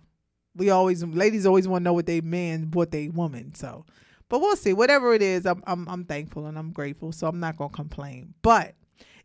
[0.57, 3.53] we always ladies always want to know what they man what they woman.
[3.55, 3.85] So,
[4.29, 4.73] but we'll see.
[4.73, 7.11] Whatever it is, I'm I'm I'm thankful and I'm grateful.
[7.11, 8.33] So I'm not gonna complain.
[8.41, 8.75] But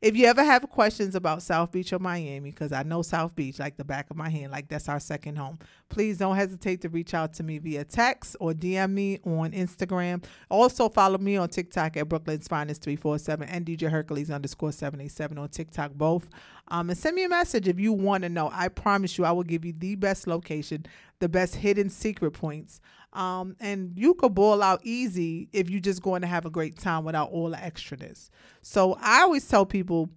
[0.03, 3.61] if you ever have questions about South Beach or Miami, because I know South Beach
[3.61, 5.61] like the back of my hand, like that's our second home,
[5.91, 10.25] please don't hesitate to reach out to me via text or DM me on Instagram.
[10.51, 15.49] Also follow me on TikTok at Brooklyn's Finest 347 and DJ Hercules underscore 787 on
[15.49, 16.29] TikTok both.
[16.67, 18.51] Um, and send me a message if you want to know.
[18.53, 20.85] I promise you I will give you the best location,
[21.21, 22.81] the best hidden secret points.
[23.13, 26.79] Um, and you could ball out easy if you're just going to have a great
[26.79, 28.31] time without all the extraness.
[28.63, 30.09] So I always tell people,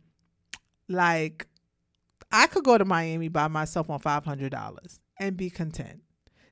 [0.88, 1.48] like,
[2.32, 6.02] I could go to Miami by myself on five hundred dollars and be content.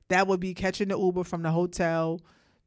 [0.08, 2.20] That would be catching the Uber from the hotel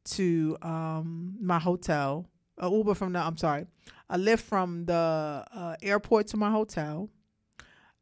[0.05, 3.67] to um, my hotel, a Uber from the I'm sorry,
[4.09, 7.09] a Lyft from the uh, airport to my hotel.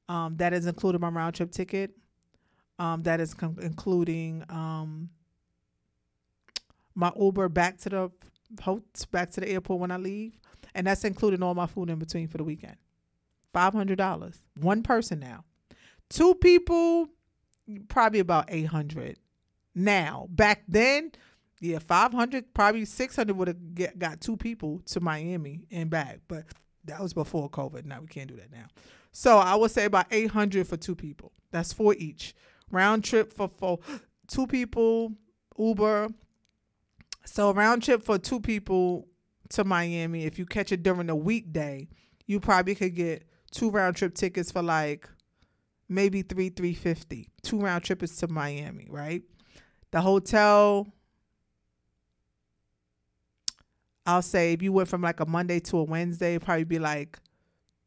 [0.08, 1.92] Um, that has included my round trip ticket.
[2.78, 5.10] Um, that is com- including um,
[6.96, 8.12] my Uber back to the
[9.12, 10.40] back to the airport when I leave,
[10.74, 12.78] and that's including all my food in between for the weekend.
[13.54, 15.44] Five hundred dollars, one person now.
[16.10, 17.10] Two people,
[17.88, 19.18] probably about eight hundred.
[19.74, 21.12] Now, back then,
[21.60, 26.20] yeah, five hundred, probably six hundred would have got two people to Miami and back,
[26.28, 26.46] but
[26.86, 27.86] that was before COVID.
[27.86, 28.68] Now we can't do that now.
[29.12, 31.32] So I would say about eight hundred for two people.
[31.52, 32.36] That's four each.
[32.72, 33.80] Round trip for for
[34.28, 35.14] two people,
[35.58, 36.10] Uber.
[37.26, 39.08] So round trip for two people
[39.50, 40.26] to Miami.
[40.26, 41.88] If you catch it during the weekday,
[42.28, 45.10] you probably could get two round trip tickets for like
[45.90, 47.30] maybe three three fifty.
[47.44, 49.22] Two round trips to Miami, right?
[49.92, 50.88] The hotel.
[54.08, 57.18] I'll say if you went from like a Monday to a Wednesday, probably be like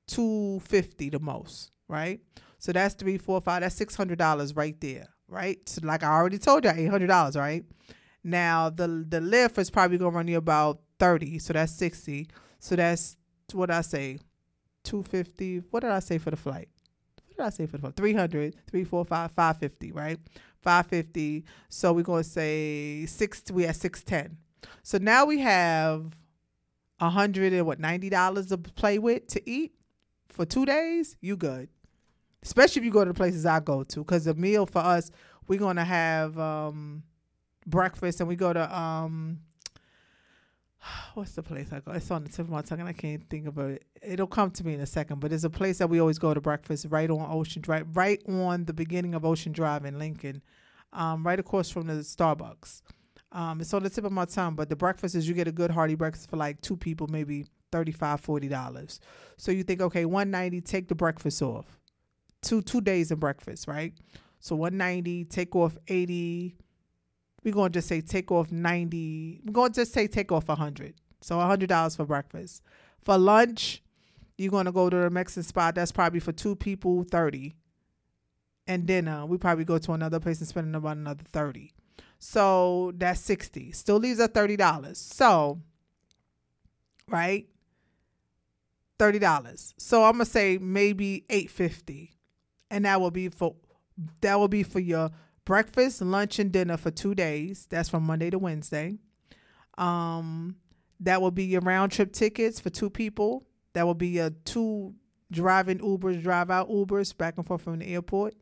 [0.08, 2.20] two fifty the most, right?
[2.58, 3.62] So that's three, four, five.
[3.62, 5.58] That's six hundred dollars right there, right?
[5.68, 7.64] So like I already told you, eight hundred dollars, right?
[8.28, 12.28] Now the the Lyft is probably gonna run you about thirty, so that's sixty.
[12.58, 13.16] So that's
[13.52, 14.18] what I say,
[14.84, 15.58] two fifty.
[15.70, 16.68] What did I say for the flight?
[17.26, 17.96] What did I say for the flight?
[17.96, 20.18] 300, 3, 4, 5, 550, right?
[20.60, 21.44] 550.
[21.68, 23.42] So we're gonna say six.
[23.50, 24.36] We at six ten.
[24.82, 26.16] So now we have
[27.00, 29.72] a hundred and what ninety dollars to play with to eat
[30.28, 31.16] for two days.
[31.20, 31.68] You good?
[32.42, 35.10] Especially if you go to the places I go to, because the meal for us,
[35.46, 37.02] we're gonna have um,
[37.68, 39.40] breakfast and we go to um,
[41.14, 41.92] what's the place I go?
[41.92, 43.84] It's on the tip of my tongue and I can't think of it.
[44.02, 45.20] It'll come to me in a second.
[45.20, 48.22] But there's a place that we always go to breakfast right on Ocean Drive, right
[48.28, 50.42] on the beginning of Ocean Drive in Lincoln,
[50.92, 52.82] um, right across from the Starbucks.
[53.30, 55.52] Um, it's on the tip of my tongue, but the breakfast is you get a
[55.52, 59.00] good hearty breakfast for like two people, maybe 35 dollars.
[59.36, 61.78] So you think, okay, 190, take the breakfast off.
[62.40, 63.92] Two two days of breakfast, right?
[64.40, 66.56] So 190, take off 80.
[67.48, 69.40] We're gonna just say take off 90.
[69.42, 70.94] We're gonna just say take off 100.
[71.22, 72.62] So $100 for breakfast.
[73.00, 73.82] For lunch,
[74.36, 75.74] you're gonna go to the Mexican spot.
[75.74, 77.54] That's probably for two people, 30.
[78.66, 81.72] And dinner, we probably go to another place and spend about another 30.
[82.18, 83.72] So that's 60.
[83.72, 84.94] Still leaves us $30.
[84.94, 85.58] So,
[87.08, 87.48] right?
[88.98, 89.72] $30.
[89.78, 92.12] So I'm gonna say maybe 850.
[92.70, 93.56] And that will be for
[94.20, 95.10] that will be for your
[95.48, 97.66] breakfast, lunch, and dinner for two days.
[97.70, 98.98] That's from Monday to Wednesday.
[99.78, 100.56] Um,
[101.00, 103.46] that will be your round trip tickets for two people.
[103.72, 104.94] That will be your two
[105.32, 108.34] driving Ubers, drive out Ubers back and forth from the airport.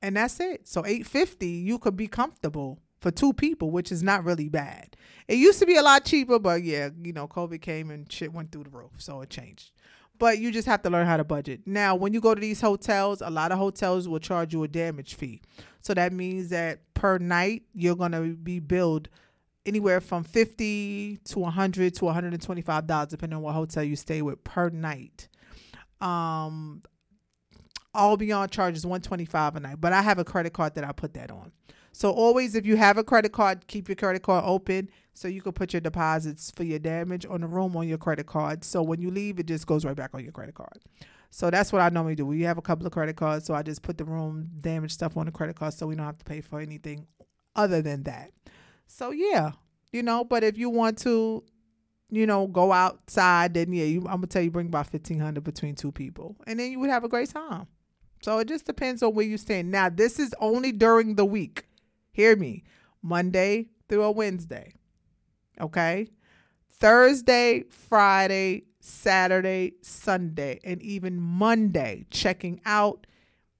[0.00, 0.68] And that's it.
[0.68, 4.96] So 850, you could be comfortable for two people, which is not really bad.
[5.26, 8.32] It used to be a lot cheaper, but yeah, you know, COVID came and shit
[8.32, 9.72] went through the roof, so it changed.
[10.18, 11.60] But you just have to learn how to budget.
[11.66, 14.68] Now, when you go to these hotels, a lot of hotels will charge you a
[14.68, 15.42] damage fee.
[15.80, 19.08] So that means that per night you're going to be billed
[19.66, 24.42] anywhere from 50 to 100 to 125 dollars depending on what hotel you stay with
[24.44, 25.28] per night.
[26.00, 26.82] Um
[27.94, 31.30] Albion charges 125 a night, but I have a credit card that I put that
[31.30, 31.50] on.
[31.96, 35.40] So always if you have a credit card, keep your credit card open so you
[35.40, 38.64] can put your deposits for your damage on the room on your credit card.
[38.64, 40.78] So when you leave, it just goes right back on your credit card.
[41.30, 42.26] So that's what I normally do.
[42.26, 45.16] We have a couple of credit cards, so I just put the room damage stuff
[45.16, 47.06] on the credit card so we don't have to pay for anything
[47.54, 48.30] other than that.
[48.86, 49.52] So yeah,
[49.90, 51.44] you know, but if you want to,
[52.10, 55.44] you know, go outside, then yeah, you, I'm gonna tell you bring about fifteen hundred
[55.44, 57.68] between two people, and then you would have a great time.
[58.20, 59.70] So it just depends on where you stand.
[59.70, 61.64] Now this is only during the week.
[62.16, 62.64] Hear me,
[63.02, 64.72] Monday through a Wednesday.
[65.60, 66.08] Okay,
[66.72, 72.06] Thursday, Friday, Saturday, Sunday, and even Monday.
[72.10, 73.06] Checking out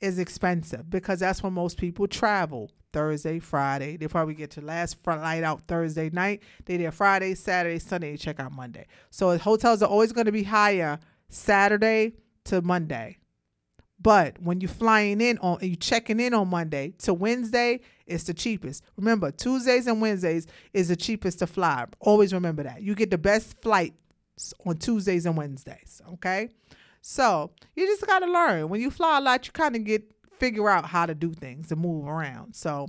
[0.01, 2.71] is expensive because that's when most people travel.
[2.95, 3.99] Thursday, Friday.
[3.99, 6.43] They probably get your last flight out Thursday night.
[6.65, 8.17] They there Friday, Saturday, Sunday.
[8.17, 8.87] Check out Monday.
[9.11, 12.15] So hotels are always going to be higher Saturday
[12.45, 13.19] to Monday.
[14.01, 18.35] But when you're flying in on you checking in on Monday to Wednesday, it's the
[18.35, 18.85] cheapest.
[18.97, 21.87] Remember, Tuesdays and Wednesdays is the cheapest to fly.
[22.01, 22.83] Always remember that.
[22.83, 26.03] You get the best flights on Tuesdays and Wednesdays.
[26.15, 26.51] Okay.
[27.01, 28.69] So you just gotta learn.
[28.69, 31.73] When you fly a lot, you kind of get figure out how to do things
[31.73, 32.55] and move around.
[32.55, 32.89] So,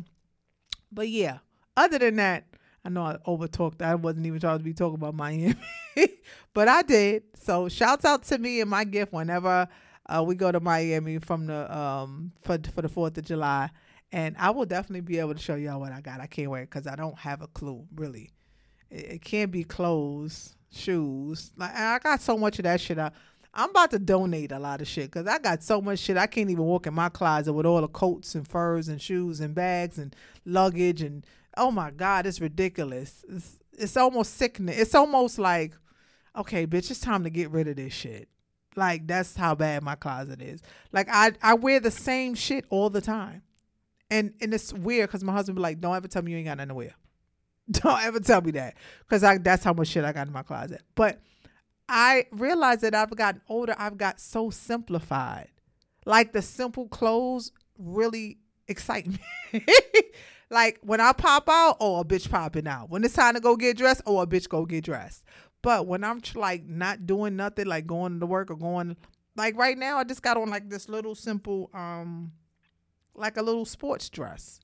[0.92, 1.40] but yeah,
[1.76, 2.46] other than that,
[2.84, 3.82] I know I over talked.
[3.82, 5.56] I wasn't even trying to be talking about Miami,
[6.54, 7.24] but I did.
[7.36, 9.68] So, shouts out to me and my gift whenever
[10.10, 13.70] uh, we go to Miami from the um for for the Fourth of July,
[14.12, 16.22] and I will definitely be able to show y'all what I got.
[16.22, 18.32] I can't wait because I don't have a clue really.
[18.90, 21.52] It, it can't be clothes, shoes.
[21.58, 22.98] Like I got so much of that shit.
[22.98, 23.12] I,
[23.54, 26.16] I'm about to donate a lot of shit because I got so much shit.
[26.16, 29.40] I can't even walk in my closet with all the coats and furs and shoes
[29.40, 30.16] and bags and
[30.46, 31.26] luggage and
[31.58, 33.26] oh my god, it's ridiculous.
[33.28, 34.76] It's, it's almost sickening.
[34.78, 35.74] It's almost like,
[36.36, 38.30] okay, bitch, it's time to get rid of this shit.
[38.78, 40.62] Like that's how bad my closet is.
[40.92, 43.42] Like I I wear the same shit all the time,
[44.12, 46.46] and and it's weird because my husband be like, don't ever tell me you ain't
[46.48, 46.96] got nothing to wear.
[47.72, 50.44] Don't ever tell me that because I that's how much shit I got in my
[50.44, 50.84] closet.
[50.96, 51.20] But
[51.90, 53.76] I realized that I've gotten older.
[53.78, 55.50] I've got so simplified.
[56.06, 58.38] Like the simple clothes really
[58.70, 59.20] excite me.
[60.50, 62.90] like when I pop out, oh a bitch popping out.
[62.90, 65.26] When it's time to go get dressed, oh a bitch go get dressed.
[65.62, 68.96] But when I'm like not doing nothing, like going to work or going
[69.36, 72.32] like right now, I just got on like this little simple um
[73.16, 74.60] like a little sports dress.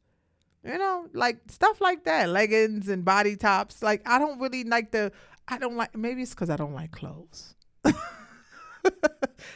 [0.64, 3.84] You know, like stuff like that, leggings and body tops.
[3.84, 5.12] Like I don't really like the.
[5.48, 5.96] I don't like.
[5.98, 7.56] Maybe it's because I don't like clothes.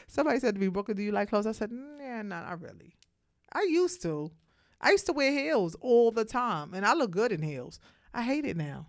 [0.07, 1.47] Somebody said to me, Booker, do you like clothes?
[1.47, 2.95] I said, "Mm, yeah, no, not really.
[3.53, 4.31] I used to.
[4.81, 7.79] I used to wear heels all the time, and I look good in heels.
[8.13, 8.87] I hate it now.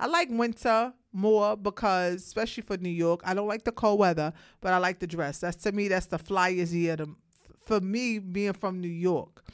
[0.00, 4.32] I like winter more because, especially for New York, I don't like the cold weather,
[4.60, 5.38] but I like the dress.
[5.38, 6.96] That's to me, that's the flyest year.
[6.96, 7.16] To,
[7.64, 9.44] for me, being from New York,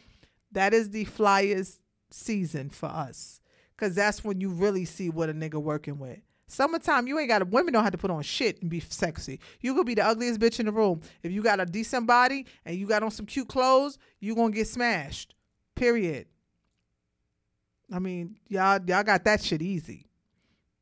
[0.53, 1.79] that is the flyest
[2.11, 3.41] season for us
[3.77, 6.19] because that's when you really see what a nigga working with.
[6.47, 9.41] Summertime, you ain't got to, women don't have to put on shit and be sexy.
[9.61, 11.01] You could be the ugliest bitch in the room.
[11.23, 14.53] If you got a decent body and you got on some cute clothes, you going
[14.53, 15.35] to get smashed.
[15.75, 16.27] Period.
[17.93, 20.07] I mean, y'all, y'all got that shit easy.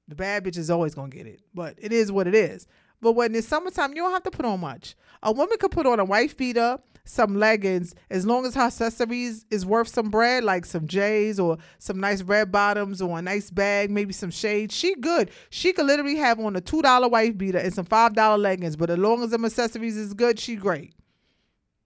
[0.09, 2.67] The bad bitch is always gonna get it, but it is what it is.
[3.01, 4.95] But when it's summertime, you don't have to put on much.
[5.23, 9.45] A woman could put on a wife beater, some leggings, as long as her accessories
[9.51, 13.51] is worth some bread, like some J's or some nice red bottoms or a nice
[13.51, 14.75] bag, maybe some shades.
[14.75, 15.31] She good.
[15.51, 18.77] She could literally have on a two dollar wife beater and some five dollar leggings,
[18.77, 20.95] but as long as them accessories is good, she great.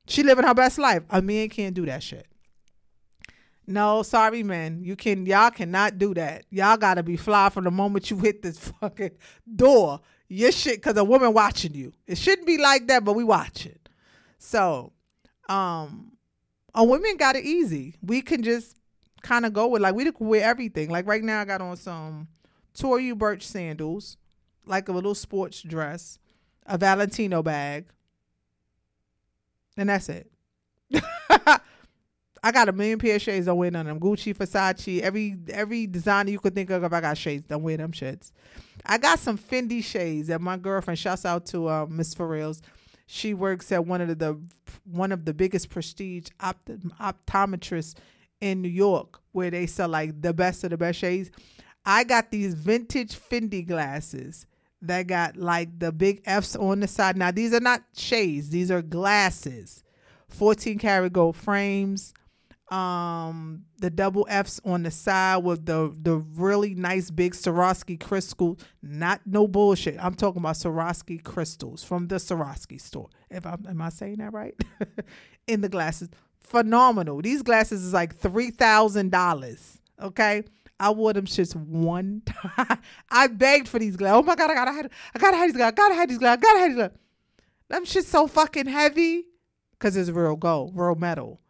[0.07, 1.02] She living her best life.
[1.11, 2.26] A man can't do that shit.
[3.66, 4.83] No, sorry, man.
[4.85, 6.44] You can y'all cannot do that.
[6.50, 9.12] Y'all gotta be fly from the moment you hit this fucking
[9.55, 10.00] door.
[10.29, 11.92] Your shit cause a woman watching you.
[12.07, 13.88] It shouldn't be like that, but we watch it.
[14.38, 14.92] So
[15.48, 16.12] um
[16.74, 17.96] a women got it easy.
[18.02, 18.76] We can just
[19.22, 20.90] kind of go with like we could wear everything.
[20.90, 22.29] Like right now I got on some
[22.79, 24.16] Tory Burch sandals,
[24.64, 26.18] like a little sports dress,
[26.66, 27.87] a Valentino bag,
[29.76, 30.31] and that's it.
[32.46, 33.46] I got a million pair of shades.
[33.46, 33.98] Don't wear none of them.
[33.98, 36.85] Gucci, Versace, every every designer you could think of.
[36.85, 37.42] If I got shades.
[37.48, 38.30] Don't wear them shits.
[38.85, 40.96] I got some Fendi shades that my girlfriend.
[40.96, 42.61] Shouts out to uh, Miss Farrells.
[43.09, 44.40] She works at one of the
[44.85, 47.96] one of the biggest prestige opt- optometrists
[48.40, 51.32] in New York, where they sell like the best of the best shades.
[51.85, 54.46] I got these vintage Fendi glasses
[54.82, 57.16] that got like the big F's on the side.
[57.16, 59.82] Now these are not shades; these are glasses.
[60.28, 62.14] 14 karat gold frames
[62.70, 68.59] um the double F's on the side with the the really nice big Swarovski crystal,
[68.83, 69.96] not no bullshit.
[70.02, 73.09] I'm talking about Swarovski crystals from the Swarovski store.
[73.31, 74.55] If I'm am I saying that right?
[75.46, 76.09] In the glasses,
[76.40, 77.22] phenomenal.
[77.22, 79.79] These glasses is like three thousand dollars.
[80.02, 80.42] Okay.
[80.79, 82.79] I wore them shits one time.
[83.11, 84.18] I begged for these glasses.
[84.18, 85.72] Oh my god, I gotta have, I gotta have these glasses.
[85.72, 86.38] I gotta have these glasses.
[86.38, 86.98] I gotta have these glasses.
[87.68, 89.24] Them shit's so fucking heavy,
[89.79, 91.40] cause it's real gold, real metal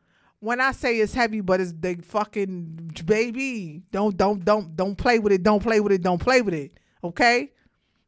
[0.40, 3.82] when I say it's heavy, but it's the fucking baby.
[3.90, 5.42] Don't don't don't don't play with it.
[5.42, 6.02] Don't play with it.
[6.02, 6.78] Don't play with it.
[7.02, 7.52] Okay.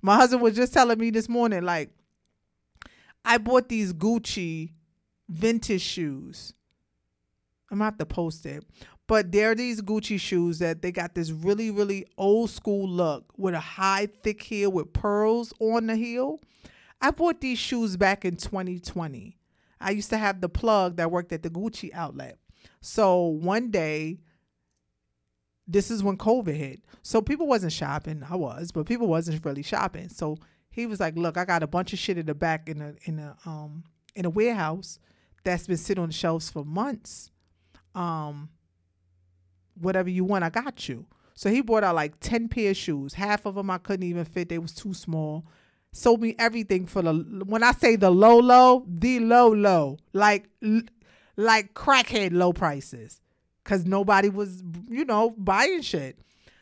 [0.03, 1.91] My husband was just telling me this morning, like,
[3.25, 4.71] I bought these Gucci
[5.29, 6.53] vintage shoes.
[7.71, 8.65] I'm gonna have to post it.
[9.07, 13.55] But they're these Gucci shoes that they got this really, really old school look with
[13.55, 16.41] a high, thick heel with pearls on the heel.
[17.01, 19.38] I bought these shoes back in 2020.
[19.81, 22.39] I used to have the plug that worked at the Gucci outlet.
[22.81, 24.19] So one day,
[25.67, 26.83] this is when COVID hit.
[27.03, 28.23] So people wasn't shopping.
[28.29, 30.09] I was, but people wasn't really shopping.
[30.09, 30.39] So
[30.71, 32.95] he was like, "Look, I got a bunch of shit in the back in a
[33.05, 34.99] in a um in a warehouse
[35.45, 37.31] that's been sitting on the shelves for months.
[37.95, 38.51] Um,
[39.75, 43.15] whatever you want, I got you." So he brought out like ten pair of shoes.
[43.15, 45.47] Half of them I couldn't even fit; they was too small
[45.93, 47.13] sold me everything for the
[47.47, 50.49] when I say the low low, the low low, like
[51.37, 53.21] like crackhead low prices,
[53.65, 56.19] cause nobody was you know buying shit.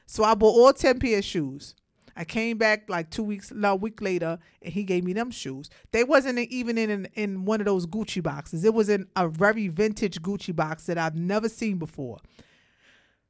[0.06, 1.74] So I bought all ten pair of shoes.
[2.18, 5.30] I came back like two weeks, no, a week later, and he gave me them
[5.30, 5.68] shoes.
[5.90, 8.64] They wasn't even in in one of those Gucci boxes.
[8.64, 12.18] It was in a very vintage Gucci box that I've never seen before.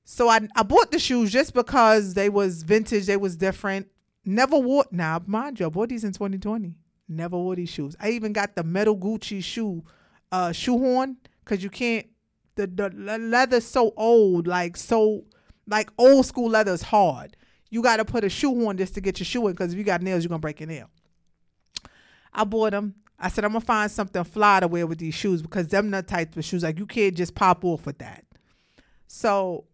[0.04, 3.88] So I I bought the shoes just because they was vintage, they was different
[4.26, 6.76] never wore now mind you, I bought these in 2020.
[7.08, 7.94] Never wore these shoes.
[8.00, 9.84] I even got the metal Gucci shoe,
[10.32, 12.06] uh, shoehorn, cause you can't.
[12.56, 15.24] The the le- leather's so old, like so,
[15.66, 17.36] like old school leather is hard.
[17.70, 19.84] You got to put a shoehorn just to get your shoe in, cause if you
[19.84, 20.90] got nails, you're gonna break your nail.
[22.32, 22.94] I bought them.
[23.18, 26.02] I said I'm gonna find something fly to wear with these shoes because them the
[26.02, 28.24] type of shoes like you can't just pop off with that.
[29.06, 29.64] So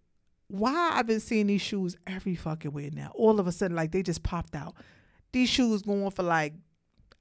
[0.53, 3.11] why I've been seeing these shoes every fucking way now.
[3.15, 4.75] All of a sudden, like they just popped out.
[5.33, 6.53] These shoes going for like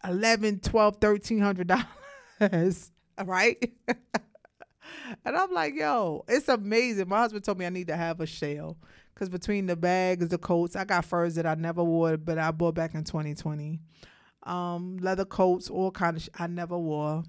[0.04, 1.68] 11, 12, 1300
[2.40, 2.92] dollars.
[3.24, 3.72] Right?
[3.88, 7.08] and I'm like, yo, it's amazing.
[7.08, 8.78] My husband told me I need to have a shell.
[9.14, 12.50] Cause between the bags, the coats, I got furs that I never wore, but I
[12.50, 13.80] bought back in 2020.
[14.44, 17.24] Um, leather coats, all kind of sh- I never wore.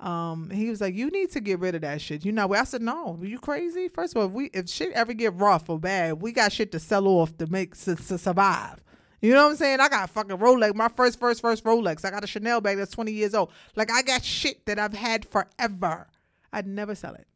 [0.00, 2.52] Um, he was like, "You need to get rid of that shit." You know?
[2.54, 5.68] I said, "No, you crazy?" First of all, if we if shit ever get rough
[5.68, 8.82] or bad, we got shit to sell off to make to, to survive.
[9.20, 9.80] You know what I'm saying?
[9.80, 12.04] I got fucking Rolex, my first, first, first Rolex.
[12.04, 13.52] I got a Chanel bag that's 20 years old.
[13.76, 16.06] Like I got shit that I've had forever.
[16.52, 17.26] I'd never sell it.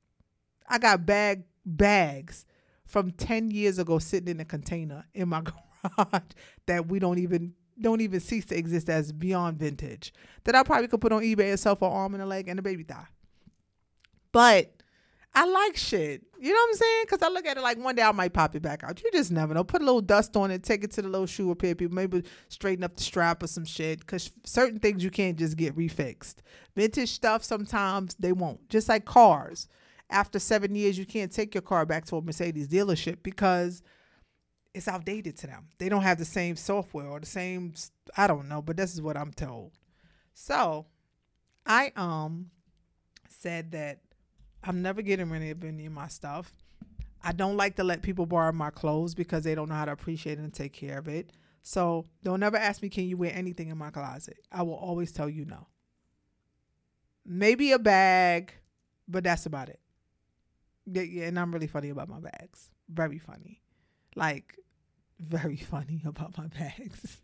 [0.66, 2.46] I got bag bags
[2.86, 5.42] from 10 years ago sitting in a container in my
[5.96, 6.22] garage
[6.66, 10.12] that we don't even don't even cease to exist as beyond vintage
[10.44, 12.62] that I probably could put on eBay sell for arm and a leg and a
[12.62, 13.06] baby thigh.
[14.32, 14.74] But
[15.34, 16.22] I like shit.
[16.38, 17.04] You know what I'm saying?
[17.04, 19.02] Because I look at it like one day I might pop it back out.
[19.02, 19.64] You just never know.
[19.64, 22.22] Put a little dust on it, take it to the little shoe repair people, maybe
[22.48, 24.00] straighten up the strap or some shit.
[24.00, 26.36] Because certain things you can't just get refixed.
[26.76, 28.68] Vintage stuff sometimes they won't.
[28.68, 29.68] Just like cars.
[30.10, 33.82] After seven years, you can't take your car back to a Mercedes dealership because
[34.74, 35.68] it's outdated to them.
[35.78, 37.74] They don't have the same software or the same
[38.16, 39.72] I don't know, but this is what I'm told.
[40.34, 40.86] So,
[41.64, 42.50] I um
[43.28, 44.00] said that
[44.64, 46.52] I'm never getting rid of any of my stuff.
[47.22, 49.92] I don't like to let people borrow my clothes because they don't know how to
[49.92, 51.30] appreciate it and take care of it.
[51.62, 54.38] So, don't ever ask me can you wear anything in my closet.
[54.52, 55.68] I will always tell you no.
[57.24, 58.52] Maybe a bag,
[59.08, 59.80] but that's about it.
[60.84, 62.70] Yeah, and I'm really funny about my bags.
[62.90, 63.63] Very funny.
[64.14, 64.56] Like
[65.18, 67.18] very funny about my bags.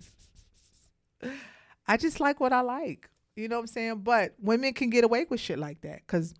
[1.87, 3.09] I just like what I like.
[3.37, 3.97] You know what I'm saying?
[3.99, 6.35] But women can get away with shit like that because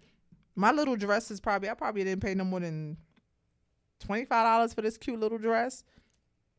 [0.55, 2.97] my little dress is probably, I probably didn't pay no more than
[4.07, 5.85] $25 for this cute little dress.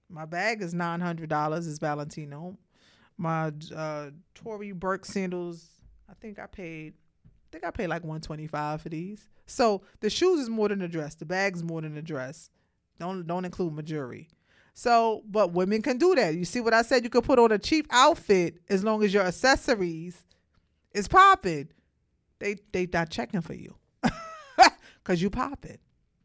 [0.09, 1.57] My bag is $900.
[1.57, 2.57] It's Valentino.
[3.17, 5.69] My uh, Tory Burch sandals,
[6.09, 6.93] I think I paid,
[7.25, 9.29] I think I paid like 125 for these.
[9.45, 11.15] So the shoes is more than the dress.
[11.15, 12.49] The bag's more than the dress.
[13.01, 14.29] Don't don't include jewelry.
[14.75, 16.35] So, but women can do that.
[16.35, 17.03] You see what I said?
[17.03, 20.23] You could put on a cheap outfit as long as your accessories
[20.93, 21.69] is popping.
[22.37, 23.75] They they not checking for you
[25.03, 25.79] because you popping.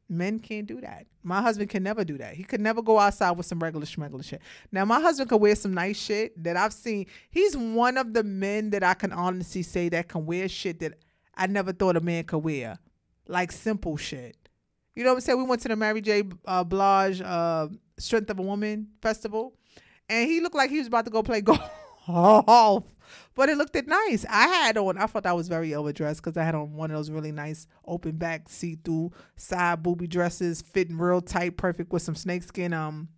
[0.08, 1.06] Men can't do that.
[1.22, 2.34] My husband can never do that.
[2.34, 4.42] He could never go outside with some regular schmegular shit.
[4.70, 7.06] Now, my husband could wear some nice shit that I've seen.
[7.30, 10.92] He's one of the men that I can honestly say that can wear shit that
[11.34, 12.78] I never thought a man could wear,
[13.26, 14.45] like simple shit.
[14.96, 15.38] You know what I'm saying?
[15.38, 16.24] We went to the Mary J.
[16.46, 17.68] Uh, Blige uh,
[17.98, 19.54] Strength of a Woman festival,
[20.08, 21.40] and he looked like he was about to go play
[22.06, 22.82] golf.
[23.34, 24.24] But it looked it nice.
[24.28, 24.96] I had on.
[24.96, 27.66] I thought I was very overdressed because I had on one of those really nice
[27.86, 33.08] open back, see through side booby dresses, fitting real tight, perfect with some snakeskin um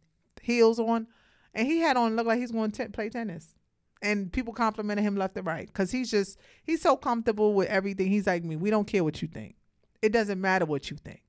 [0.43, 1.07] heels on,
[1.55, 3.55] and he had on looked like he's going to play tennis.
[4.03, 8.09] And people complimented him left and right because he's just he's so comfortable with everything.
[8.09, 8.57] He's like me.
[8.57, 9.55] We don't care what you think.
[10.03, 11.23] It doesn't matter what you think.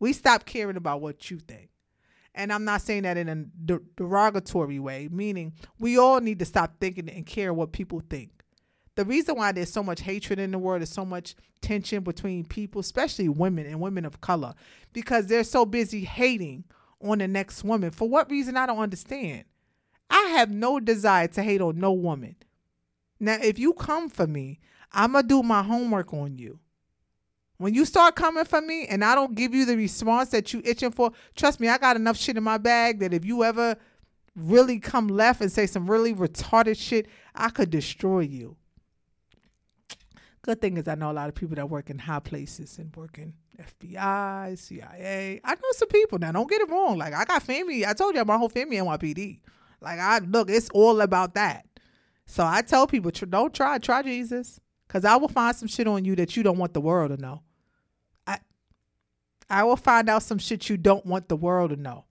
[0.00, 1.68] We stop caring about what you think.
[2.34, 6.44] And I'm not saying that in a de- derogatory way, meaning we all need to
[6.44, 8.30] stop thinking and care what people think.
[8.96, 12.44] The reason why there's so much hatred in the world, there's so much tension between
[12.44, 14.54] people, especially women and women of color,
[14.92, 16.64] because they're so busy hating
[17.02, 17.90] on the next woman.
[17.90, 19.44] For what reason, I don't understand.
[20.08, 22.36] I have no desire to hate on no woman.
[23.18, 24.58] Now, if you come for me,
[24.92, 26.58] I'm going to do my homework on you.
[27.60, 30.62] When you start coming for me and I don't give you the response that you
[30.64, 33.76] itching for, trust me, I got enough shit in my bag that if you ever
[34.34, 38.56] really come left and say some really retarded shit, I could destroy you.
[40.40, 42.96] Good thing is I know a lot of people that work in high places and
[42.96, 45.42] work in FBI, CIA.
[45.44, 46.32] I know some people now.
[46.32, 46.96] Don't get it wrong.
[46.96, 47.84] Like I got family.
[47.84, 49.38] I told you my whole family NYPD.
[49.82, 51.66] Like I look, it's all about that.
[52.24, 56.06] So I tell people, don't try, try Jesus, because I will find some shit on
[56.06, 57.42] you that you don't want the world to know.
[59.50, 62.04] I, will find out some shit you don't want the world to know.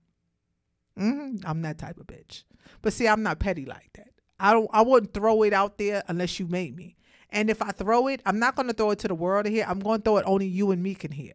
[0.97, 2.43] hmm I'm that type of bitch.
[2.81, 4.09] But see, I'm not petty like that.
[4.39, 4.69] I don't.
[4.71, 6.95] I wouldn't throw it out there unless you made me.
[7.29, 9.65] And if I throw it, I'm not to throw it to the world to hear.
[9.67, 11.33] I'm to throw it only you and me can hear,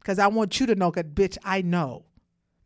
[0.00, 1.38] because I want you to know that, bitch.
[1.44, 2.04] I know.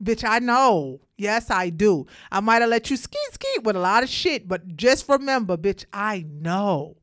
[0.02, 1.00] Bitch, I know.
[1.16, 2.06] Yes, I do.
[2.30, 5.56] I might have let you ski ski with a lot of shit, but just remember,
[5.56, 6.96] bitch, I know.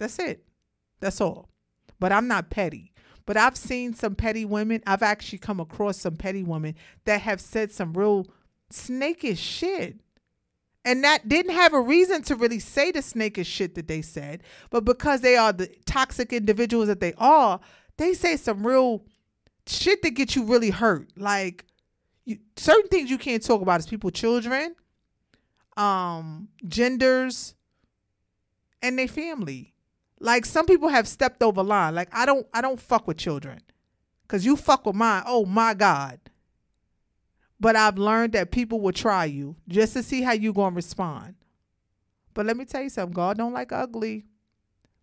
[0.00, 0.44] That's it.
[0.98, 1.48] That's all.
[2.00, 2.91] But I'm not petty.
[3.26, 4.82] But I've seen some petty women.
[4.86, 8.26] I've actually come across some petty women that have said some real
[8.70, 10.00] snakish shit.
[10.84, 14.42] And that didn't have a reason to really say the snakish shit that they said.
[14.70, 17.60] But because they are the toxic individuals that they are,
[17.98, 19.04] they say some real
[19.66, 21.08] shit that gets you really hurt.
[21.16, 21.64] Like
[22.24, 24.74] you, certain things you can't talk about is people, children,
[25.76, 27.54] um, genders,
[28.82, 29.71] and their family.
[30.22, 31.96] Like some people have stepped over line.
[31.96, 33.58] Like I don't, I don't fuck with children,
[34.28, 35.24] cause you fuck with mine.
[35.26, 36.20] Oh my god.
[37.58, 41.34] But I've learned that people will try you just to see how you gonna respond.
[42.34, 43.12] But let me tell you something.
[43.12, 44.24] God don't like ugly.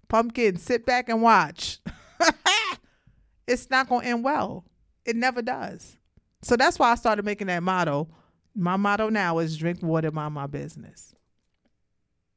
[0.08, 1.80] Pumpkin, sit back and watch.
[3.48, 4.64] it's not gonna end well.
[5.04, 5.98] It never does.
[6.44, 8.08] So that's why I started making that motto.
[8.56, 11.14] My motto now is drink water, mind my business.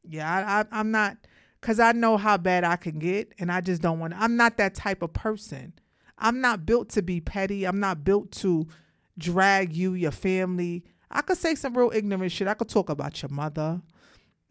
[0.03, 1.17] Yeah, I, I, I'm not,
[1.63, 4.13] cause I know how bad I can get, and I just don't want.
[4.13, 4.23] To.
[4.23, 5.73] I'm not that type of person.
[6.19, 7.65] I'm not built to be petty.
[7.65, 8.69] I'm not built to
[9.17, 10.85] drag you, your family.
[11.11, 12.49] I could say some real ignorant shit.
[12.49, 13.81] I could talk about your mother.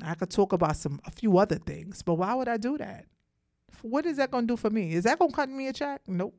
[0.04, 2.02] I could talk about some a few other things.
[2.02, 3.06] But why would I do that?
[3.82, 4.94] What is that gonna do for me?
[4.94, 6.02] Is that gonna cut me a check?
[6.08, 6.36] Nope.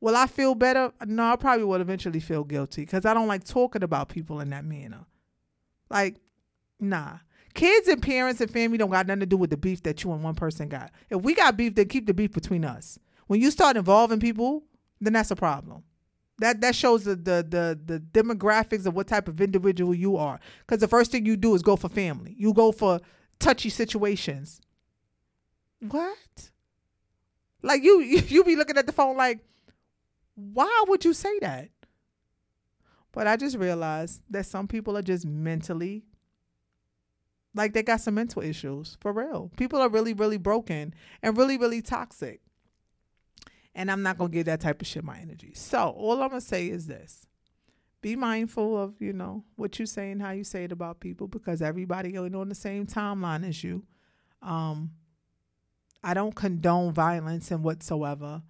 [0.00, 0.92] Will I feel better?
[1.04, 4.50] No, I probably would eventually feel guilty because I don't like talking about people in
[4.50, 5.06] that manner.
[5.90, 6.16] Like,
[6.78, 7.18] nah.
[7.54, 10.12] Kids and parents and family don't got nothing to do with the beef that you
[10.12, 10.90] and one person got.
[11.10, 12.98] If we got beef, then keep the beef between us.
[13.26, 14.64] When you start involving people,
[15.00, 15.82] then that's a problem.
[16.38, 20.38] That that shows the the the, the demographics of what type of individual you are.
[20.60, 22.34] Because the first thing you do is go for family.
[22.38, 23.00] You go for
[23.38, 24.60] touchy situations.
[25.80, 26.50] What?
[27.62, 29.40] Like you you be looking at the phone like,
[30.36, 31.70] why would you say that?
[33.12, 36.04] But I just realized that some people are just mentally
[37.58, 39.50] like they got some mental issues for real.
[39.56, 40.94] People are really, really broken
[41.24, 42.40] and really, really toxic.
[43.74, 45.52] And I'm not gonna give that type of shit my energy.
[45.54, 47.26] So all I'm gonna say is this.
[48.00, 51.26] Be mindful of, you know, what you say and how you say it about people
[51.26, 53.82] because everybody ain't on the same timeline as you.
[54.40, 54.92] Um
[56.04, 58.40] I don't condone violence and whatsoever,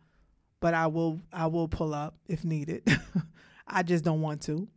[0.60, 2.86] but I will I will pull up if needed.
[3.66, 4.68] I just don't want to.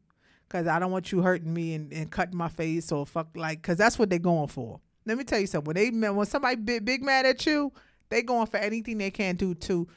[0.52, 3.62] Cause I don't want you hurting me and, and cutting my face or fuck like
[3.62, 4.82] cause that's what they're going for.
[5.06, 5.74] Let me tell you something.
[5.74, 7.72] When they when somebody big, big mad at you,
[8.10, 9.88] they going for anything they can do to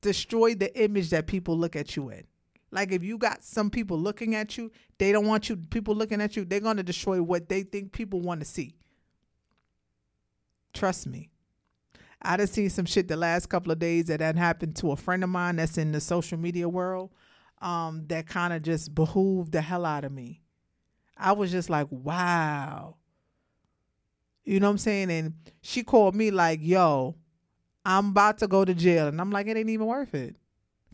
[0.00, 2.24] destroy the image that people look at you in.
[2.72, 6.20] Like if you got some people looking at you, they don't want you people looking
[6.20, 8.74] at you, they're gonna destroy what they think people want to see.
[10.74, 11.30] Trust me.
[12.20, 14.96] I done seen some shit the last couple of days that had happened to a
[14.96, 17.10] friend of mine that's in the social media world
[17.60, 20.40] um, that kind of just behooved the hell out of me.
[21.16, 22.96] I was just like, wow.
[24.44, 25.10] You know what I'm saying?
[25.10, 27.16] And she called me like, yo,
[27.84, 29.08] I'm about to go to jail.
[29.08, 30.36] And I'm like, it ain't even worth it.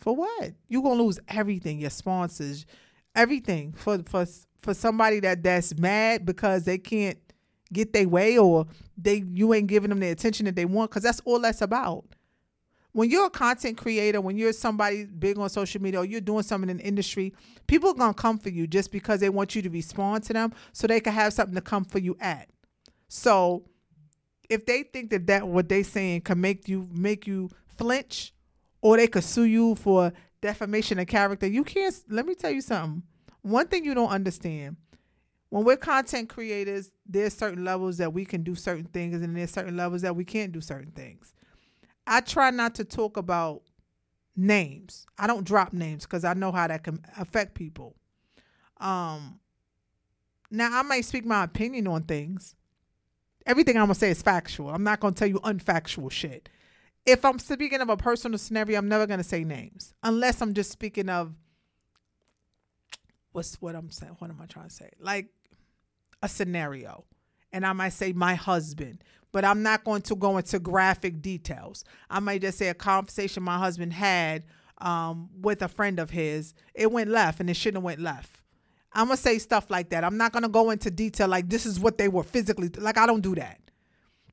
[0.01, 0.53] For what?
[0.69, 2.67] you gonna lose everything, your sponsors,
[3.15, 4.27] everything for for
[4.61, 7.19] for somebody that that's mad because they can't
[7.73, 11.03] get their way or they you ain't giving them the attention that they want because
[11.03, 12.05] that's all that's about
[12.97, 16.43] when you're a content creator when you're somebody big on social media or you're doing
[16.43, 17.35] something in the industry
[17.67, 20.33] people are going to come for you just because they want you to respond to
[20.33, 22.49] them so they can have something to come for you at
[23.09, 23.63] so
[24.49, 28.33] if they think that that what they're saying can make you make you flinch
[28.81, 32.63] or they could sue you for defamation of character you can't let me tell you
[32.63, 33.03] something
[33.43, 34.75] one thing you don't understand
[35.51, 39.53] when we're content creators, there's certain levels that we can do certain things, and there's
[39.53, 41.36] certain levels that we can't do certain things.
[42.07, 43.63] I try not to talk about
[44.37, 45.07] names.
[45.19, 47.97] I don't drop names because I know how that can affect people.
[48.79, 49.41] Um,
[50.51, 52.55] now I might speak my opinion on things.
[53.47, 54.71] Everything I'm gonna say is factual.
[54.71, 56.49] I'm not gonna tell you unfactual shit.
[57.05, 60.71] If I'm speaking of a personal scenario, I'm never gonna say names unless I'm just
[60.71, 61.33] speaking of
[63.33, 64.17] what's what I'm saying.
[64.19, 64.91] What am I trying to say?
[64.99, 65.29] Like
[66.23, 67.05] a scenario,
[67.53, 69.03] and I might say my husband,
[69.33, 71.85] but I'm not going to go into graphic details.
[72.09, 74.45] I might just say a conversation my husband had
[74.79, 76.55] um, with a friend of his.
[76.75, 78.43] It went left, and it shouldn't have went left.
[78.97, 80.05] I'm gonna say stuff like that.
[80.05, 82.97] I'm not gonna go into detail like this is what they were physically like.
[82.97, 83.61] I don't do that,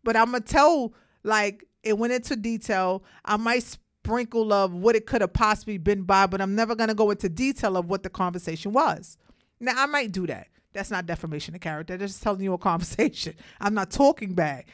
[0.05, 3.03] but I'm gonna tell like it went into detail.
[3.25, 6.93] I might sprinkle of what it could have possibly been by, but I'm never gonna
[6.95, 9.17] go into detail of what the conversation was.
[9.59, 10.47] Now I might do that.
[10.71, 11.97] That's not defamation of character.
[11.97, 13.35] That's just telling you a conversation.
[13.59, 14.67] I'm not talking back.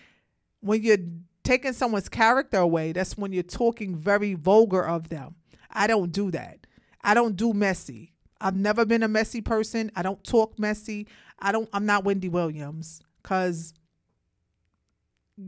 [0.62, 0.98] When you're
[1.44, 5.36] taking someone's character away, that's when you're talking very vulgar of them.
[5.72, 6.68] I don't do that.
[7.02, 8.14] I don't do messy.
[8.42, 9.92] I've never been a messy person.
[9.96, 11.08] I don't talk messy.
[11.40, 13.74] I don't I'm not Wendy Williams cuz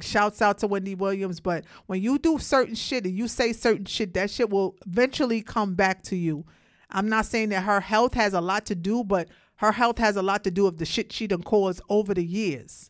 [0.02, 3.86] shouts out to Wendy Williams, but when you do certain shit and you say certain
[3.86, 6.46] shit, that shit will eventually come back to you.
[6.90, 10.16] I'm not saying that her health has a lot to do, but her health has
[10.16, 12.90] a lot to do with the shit she done caused over the years.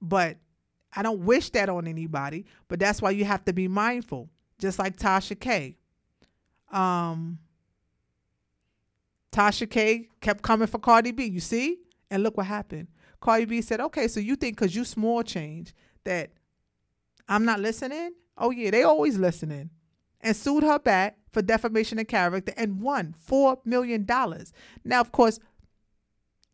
[0.00, 0.38] But
[0.94, 4.30] I don't wish that on anybody, but that's why you have to be mindful.
[4.58, 5.76] Just like Tasha K.
[6.72, 7.38] Um
[9.32, 11.78] Tasha K kept coming for Cardi B, you see?
[12.10, 12.88] And look what happened.
[13.20, 15.74] Cardi B said, okay, so you think because you small change
[16.04, 16.30] that
[17.28, 18.12] I'm not listening?
[18.36, 19.70] Oh, yeah, they always listening.
[20.20, 24.06] And sued her back for defamation of character and won $4 million.
[24.84, 25.38] Now, of course,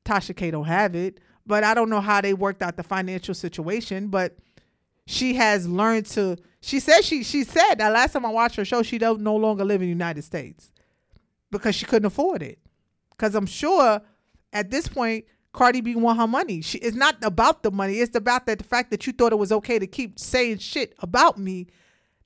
[0.05, 3.35] Tasha K don't have it, but I don't know how they worked out the financial
[3.35, 4.37] situation, but
[5.07, 8.65] she has learned to she said she she said that last time I watched her
[8.65, 10.73] show, she don't no longer live in the United States
[11.51, 12.59] because she couldn't afford it.
[13.11, 14.01] Because I'm sure
[14.53, 16.63] at this point, Cardi B want her money.
[16.63, 18.01] She, it's not about the money.
[18.01, 20.95] It's about that the fact that you thought it was okay to keep saying shit
[21.01, 21.69] about me.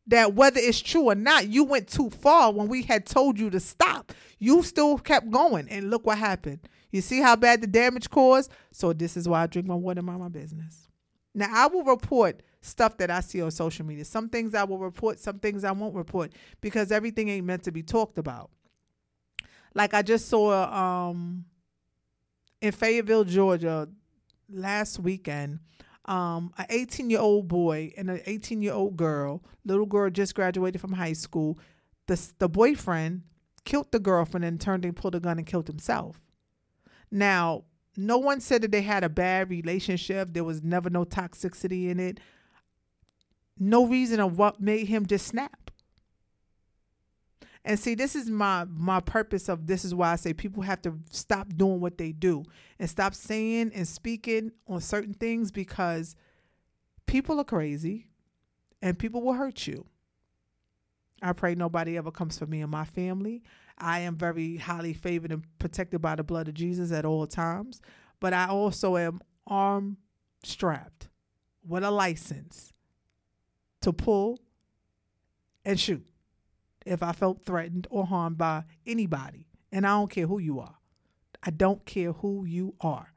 [0.07, 3.51] That whether it's true or not, you went too far when we had told you
[3.51, 4.13] to stop.
[4.39, 6.61] You still kept going, and look what happened.
[6.91, 8.51] You see how bad the damage caused.
[8.73, 10.89] So this is why I drink my water, and mind my business.
[11.35, 14.05] Now I will report stuff that I see on social media.
[14.05, 17.73] Some things I will report, some things I won't report because everything ain't meant to
[17.73, 18.51] be talked about.
[19.75, 21.45] Like I just saw um
[22.61, 23.89] in Fayetteville, Georgia,
[24.51, 25.61] last weekend,
[26.07, 30.35] um, an 18 year old boy and an 18 year old girl, little girl just
[30.35, 31.59] graduated from high school.
[32.07, 33.23] The, the boyfriend
[33.65, 36.21] killed the girlfriend and turned and pulled a gun and killed himself.
[37.11, 37.65] Now,
[37.97, 40.33] no one said that they had a bad relationship.
[40.33, 42.21] There was never no toxicity in it.
[43.59, 45.71] No reason of what made him just snap.
[47.65, 50.81] And see, this is my my purpose of this is why I say people have
[50.83, 52.45] to stop doing what they do
[52.79, 56.15] and stop saying and speaking on certain things because
[57.07, 58.07] people are crazy
[58.81, 59.85] and people will hurt you.
[61.21, 63.43] I pray nobody ever comes for me and my family.
[63.79, 67.81] I am very highly favored and protected by the blood of Jesus at all times,
[68.21, 69.99] but I also am arm
[70.43, 71.09] strapped
[71.67, 72.73] with a license
[73.81, 74.41] to pull
[75.65, 76.05] and shoot
[76.87, 79.47] if I felt threatened or harmed by anybody.
[79.71, 80.77] And I don't care who you are.
[81.43, 83.13] I don't care who you are.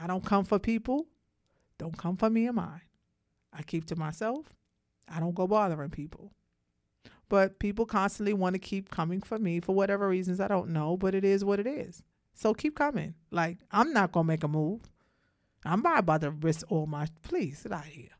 [0.00, 1.06] I don't come for people.
[1.78, 2.80] Don't come for me and mine.
[3.52, 4.46] I keep to myself.
[5.08, 6.32] I don't go bothering people.
[7.32, 10.98] But people constantly want to keep coming for me for whatever reasons I don't know,
[10.98, 12.02] but it is what it is.
[12.34, 13.14] So keep coming.
[13.30, 14.82] Like, I'm not to make a move.
[15.64, 18.10] I'm not about to risk all my, please, get out here.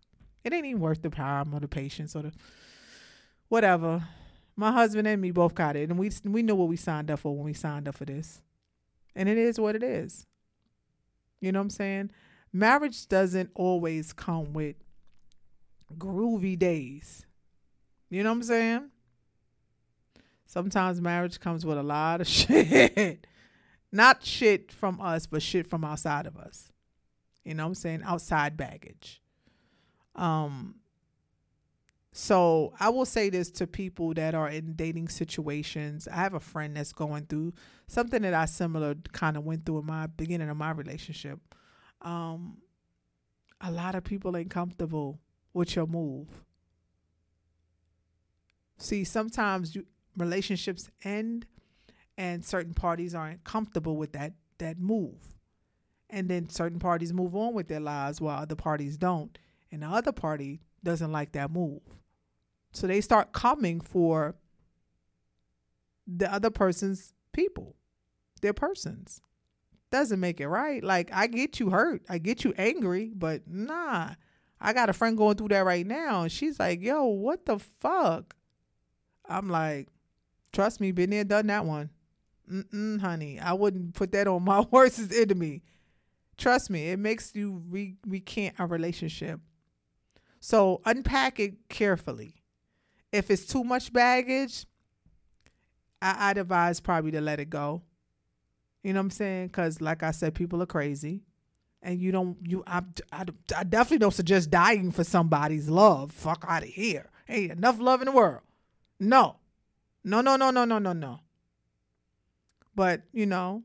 [0.44, 2.32] It ain't even worth the time or the patience or the
[3.48, 4.02] whatever.
[4.56, 7.18] My husband and me both got it, and we we knew what we signed up
[7.18, 8.40] for when we signed up for this,
[9.14, 10.26] and it is what it is.
[11.38, 12.10] You know what I'm saying?
[12.50, 14.76] Marriage doesn't always come with
[15.98, 17.26] groovy days.
[18.08, 18.91] You know what I'm saying?
[20.52, 23.26] Sometimes marriage comes with a lot of shit.
[23.90, 26.70] Not shit from us, but shit from outside of us.
[27.42, 28.02] You know what I'm saying?
[28.04, 29.22] Outside baggage.
[30.14, 30.74] Um
[32.12, 36.06] so I will say this to people that are in dating situations.
[36.06, 37.54] I have a friend that's going through
[37.86, 41.38] something that I similar kind of went through in my beginning of my relationship.
[42.02, 42.58] Um,
[43.62, 45.18] a lot of people ain't comfortable
[45.54, 46.28] with your move.
[48.76, 49.86] See, sometimes you,
[50.16, 51.46] relationships end,
[52.18, 55.36] and certain parties aren't comfortable with that that move,
[56.10, 59.38] and then certain parties move on with their lives while other parties don't,
[59.70, 61.80] and the other party doesn't like that move.
[62.72, 64.34] So they start coming for
[66.06, 67.76] the other person's people,
[68.40, 69.20] their persons.
[69.90, 70.82] Doesn't make it right.
[70.82, 74.14] Like, I get you hurt, I get you angry, but nah.
[74.64, 77.58] I got a friend going through that right now, and she's like, yo, what the
[77.58, 78.36] fuck?
[79.28, 79.88] I'm like,
[80.52, 81.90] trust me, been there, done that one.
[82.50, 85.62] Mm-mm, honey, I wouldn't put that on my worst enemy.
[86.36, 89.40] Trust me, it makes you re- recant a relationship.
[90.40, 92.34] So unpack it carefully.
[93.12, 94.66] If it's too much baggage,
[96.00, 97.82] I, I'd advise probably to let it go.
[98.82, 99.46] You know what I'm saying?
[99.48, 101.22] Because, like I said, people are crazy,
[101.82, 102.36] and you don't.
[102.42, 102.82] You, I,
[103.12, 103.24] I,
[103.56, 106.10] I definitely don't suggest dying for somebody's love.
[106.10, 107.10] Fuck out of here.
[107.26, 108.40] Hey, enough love in the world.
[108.98, 109.36] No,
[110.04, 111.20] no, no, no, no, no, no, no.
[112.74, 113.62] But you know,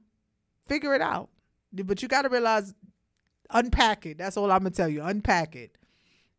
[0.67, 1.29] figure it out.
[1.73, 2.73] But you got to realize,
[3.49, 4.17] unpack it.
[4.17, 5.03] That's all I'm gonna tell you.
[5.03, 5.77] Unpack it,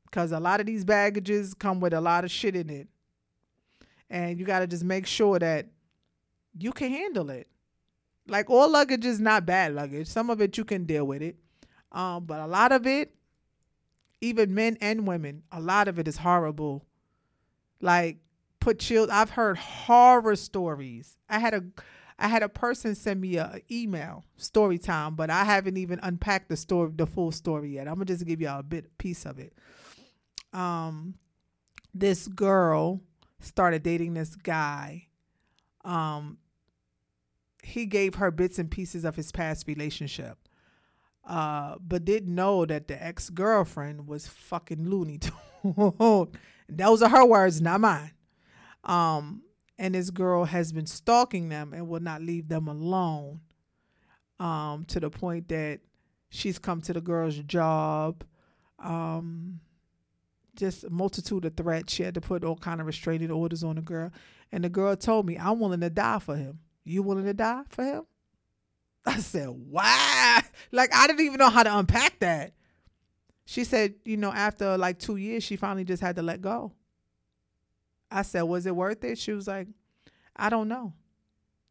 [0.05, 2.89] because a lot of these baggages come with a lot of shit in it.
[4.11, 5.67] and you got to just make sure that
[6.59, 7.49] you can handle it.
[8.27, 10.07] Like all luggage is not bad luggage.
[10.07, 11.37] Some of it you can deal with it.
[11.93, 13.15] Um, but a lot of it,
[14.21, 16.85] even men and women, a lot of it is horrible.
[17.81, 18.19] Like
[18.77, 19.11] put.
[19.11, 21.17] I've heard horror stories.
[21.29, 21.65] I had a
[22.19, 26.49] I had a person send me a email story time, but I haven't even unpacked
[26.49, 27.87] the story, the full story yet.
[27.87, 29.53] I'm gonna just give y'all a bit piece of it.
[30.53, 31.15] Um,
[31.95, 33.01] this girl
[33.41, 35.07] started dating this guy.
[35.85, 36.39] Um,
[37.63, 40.39] he gave her bits and pieces of his past relationship,
[41.25, 46.29] uh, but didn't know that the ex girlfriend was fucking Looney Tune.
[46.69, 48.13] Those are her words, not mine.
[48.85, 49.43] Um,
[49.79, 53.41] and this girl has been stalking them and will not leave them alone.
[54.41, 55.81] Um, to the point that
[56.31, 58.25] she's come to the girl's job.
[58.79, 59.61] Um,
[60.55, 61.93] just a multitude of threats.
[61.93, 64.13] She had to put all kind of restraining orders on the girl.
[64.53, 66.61] And the girl told me, I'm willing to die for him.
[66.85, 68.07] You willing to die for him?
[69.07, 70.43] I said, Why?
[70.73, 72.53] Like I didn't even know how to unpack that.
[73.45, 76.73] She said, you know, after like two years, she finally just had to let go.
[78.11, 79.19] I said, was it worth it?
[79.19, 79.69] She was like,
[80.37, 80.95] I don't know.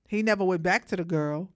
[0.08, 1.50] He never went back to the girl.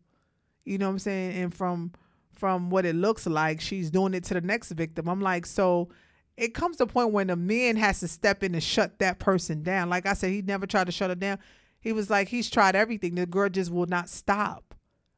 [0.65, 1.41] You know what I'm saying?
[1.41, 1.91] And from
[2.34, 5.07] from what it looks like, she's doing it to the next victim.
[5.07, 5.89] I'm like, so
[6.38, 9.19] it comes to a point when the man has to step in and shut that
[9.19, 9.89] person down.
[9.89, 11.38] Like I said, he never tried to shut her down.
[11.79, 13.15] He was like, he's tried everything.
[13.15, 14.73] The girl just will not stop.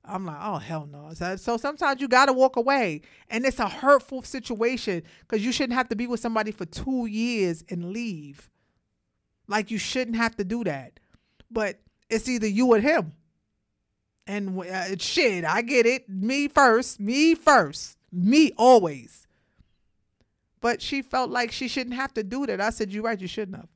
[0.05, 1.11] I'm like, oh hell no.
[1.13, 5.77] So, so sometimes you gotta walk away, and it's a hurtful situation because you shouldn't
[5.77, 8.49] have to be with somebody for two years and leave.
[9.47, 10.99] Like you shouldn't have to do that,
[11.51, 11.79] but
[12.09, 13.13] it's either you or him.
[14.25, 16.07] And uh, shit, I get it.
[16.07, 19.27] Me first, me first, me always.
[20.61, 22.61] But she felt like she shouldn't have to do that.
[22.61, 23.19] I said, "You're right.
[23.19, 23.67] You shouldn't have."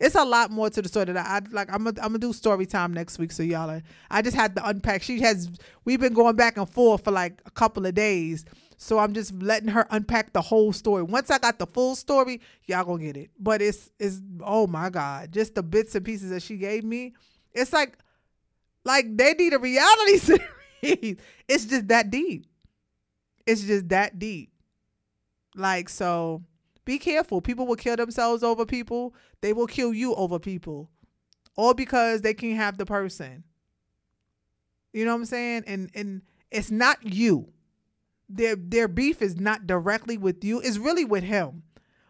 [0.00, 1.72] It's a lot more to the story that I, I like.
[1.72, 3.70] I'm gonna I'm do story time next week, so y'all.
[3.70, 5.02] Are, I just had to unpack.
[5.02, 5.48] She has.
[5.84, 8.44] We've been going back and forth for like a couple of days,
[8.84, 11.04] so I'm just letting her unpack the whole story.
[11.04, 13.30] Once I got the full story, y'all gonna get it.
[13.40, 17.14] But it's it's oh my god, just the bits and pieces that she gave me.
[17.52, 17.96] It's like
[18.84, 20.18] like they need a reality
[20.82, 21.16] series.
[21.48, 22.44] It's just that deep.
[23.46, 24.52] It's just that deep.
[25.56, 26.42] Like so
[26.84, 27.40] be careful.
[27.40, 29.14] People will kill themselves over people.
[29.40, 30.90] They will kill you over people.
[31.56, 33.44] All because they can't have the person.
[34.92, 35.64] You know what I'm saying?
[35.66, 36.20] And and
[36.50, 37.48] it's not you.
[38.28, 40.60] Their their beef is not directly with you.
[40.60, 41.62] It's really with him.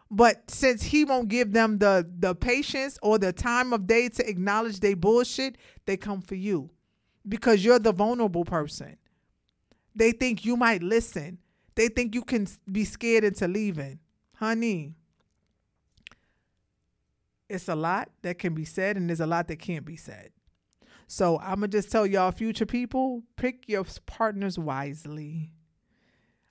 [0.09, 4.29] But since he won't give them the the patience or the time of day to
[4.29, 6.69] acknowledge they bullshit, they come for you.
[7.27, 8.97] Because you're the vulnerable person.
[9.95, 11.39] They think you might listen.
[11.75, 13.99] They think you can be scared into leaving.
[14.35, 14.95] Honey,
[17.49, 20.31] it's a lot that can be said and there's a lot that can't be said.
[21.07, 25.51] So I'm gonna just tell y'all, future people, pick your partners wisely.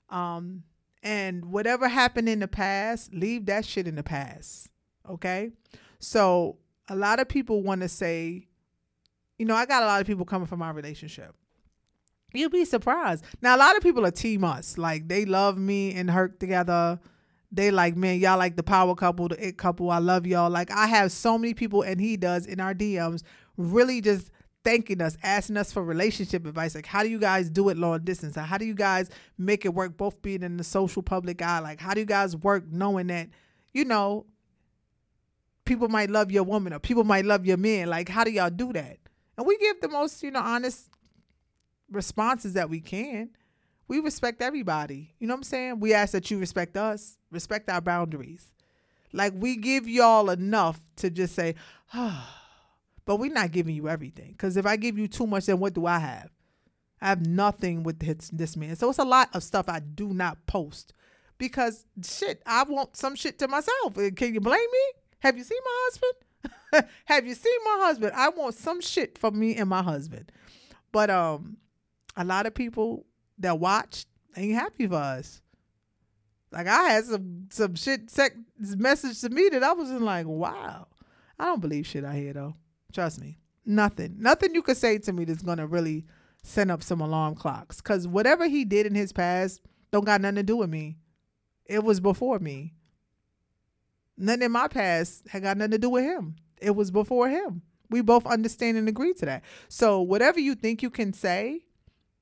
[0.09, 0.63] Um,
[1.03, 4.69] and whatever happened in the past, leave that shit in the past.
[5.09, 5.51] Okay.
[5.99, 8.47] So a lot of people want to say,
[9.37, 11.35] you know, I got a lot of people coming from our relationship.
[12.33, 13.23] You'll be surprised.
[13.41, 16.99] Now a lot of people are team us, like they love me and Herc together.
[17.51, 19.89] They like, man, y'all like the power couple, the it couple.
[19.89, 20.49] I love y'all.
[20.49, 23.23] Like I have so many people, and he does in our DMs,
[23.55, 24.31] really just
[24.65, 26.75] thanking us, asking us for relationship advice.
[26.75, 28.35] Like, how do you guys do it long distance?
[28.35, 29.95] How do you guys make it work?
[29.95, 31.59] Both being in the social public eye.
[31.59, 33.29] Like, how do you guys work knowing that,
[33.73, 34.25] you know,
[35.63, 37.89] people might love your woman or people might love your man?
[37.89, 38.97] Like, how do y'all do that?
[39.37, 40.89] And we give the most, you know, honest
[41.89, 43.29] responses that we can.
[43.87, 45.13] We respect everybody.
[45.19, 45.79] You know what I'm saying?
[45.79, 48.51] We ask that you respect us, respect our boundaries.
[49.13, 51.53] Like we give y'all enough to just say,
[51.93, 52.44] ah,
[53.05, 54.31] but we're not giving you everything.
[54.31, 56.29] Because if I give you too much, then what do I have?
[57.01, 58.75] I have nothing with this, this man.
[58.75, 60.93] So it's a lot of stuff I do not post
[61.37, 63.95] because shit, I want some shit to myself.
[64.15, 65.01] Can you blame me?
[65.19, 66.89] Have you seen my husband?
[67.05, 68.13] have you seen my husband?
[68.15, 70.31] I want some shit for me and my husband.
[70.91, 71.57] But um,
[72.15, 73.05] a lot of people
[73.39, 74.05] that watch
[74.37, 75.41] ain't happy for us.
[76.51, 80.25] Like I had some some shit sec- message to me that I was just like,
[80.25, 80.87] wow.
[81.37, 82.55] I don't believe shit I hear though.
[82.95, 83.37] Trust me.
[83.65, 84.15] Nothing.
[84.17, 86.05] Nothing you could say to me that's gonna really
[86.43, 87.81] send up some alarm clocks.
[87.81, 90.97] Cause whatever he did in his past don't got nothing to do with me.
[91.65, 92.73] It was before me.
[94.17, 96.37] Nothing in my past had got nothing to do with him.
[96.61, 97.63] It was before him.
[97.89, 99.43] We both understand and agree to that.
[99.67, 101.65] So whatever you think you can say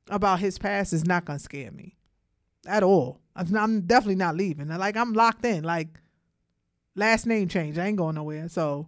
[0.09, 1.97] about his past is not gonna scare me
[2.65, 3.21] at all.
[3.35, 4.69] I'm, I'm definitely not leaving.
[4.69, 5.63] Like I'm locked in.
[5.63, 5.99] Like
[6.95, 7.77] last name change.
[7.77, 8.49] I ain't going nowhere.
[8.49, 8.87] So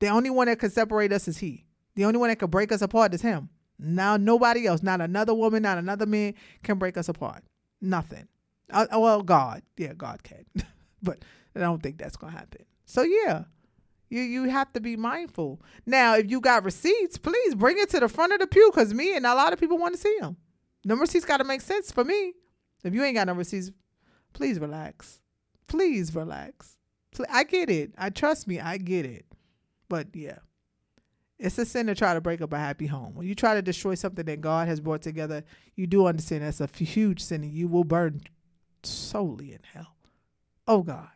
[0.00, 1.64] The only one that can separate us is he.
[1.94, 3.48] The only one that can break us apart is him.
[3.78, 7.42] Now nobody else, not another woman, not another man can break us apart.
[7.80, 8.28] Nothing.
[8.70, 10.44] Uh, well, God, yeah, God can,
[11.02, 11.24] but
[11.54, 12.64] I don't think that's gonna happen.
[12.86, 13.44] So yeah,
[14.08, 15.60] you you have to be mindful.
[15.86, 18.94] Now, if you got receipts, please bring it to the front of the pew, cause
[18.94, 20.36] me and a lot of people want to see them.
[20.84, 22.34] The receipts got to make sense for me.
[22.84, 23.70] If you ain't got no receipts,
[24.32, 25.20] please relax.
[25.66, 26.76] Please relax.
[27.30, 27.92] I get it.
[27.96, 28.60] I trust me.
[28.60, 29.24] I get it.
[29.88, 30.38] But yeah,
[31.38, 33.14] it's a sin to try to break up a happy home.
[33.14, 36.60] When you try to destroy something that God has brought together, you do understand that's
[36.60, 38.22] a huge sin and you will burn
[38.82, 39.96] solely in hell.
[40.66, 41.08] Oh God.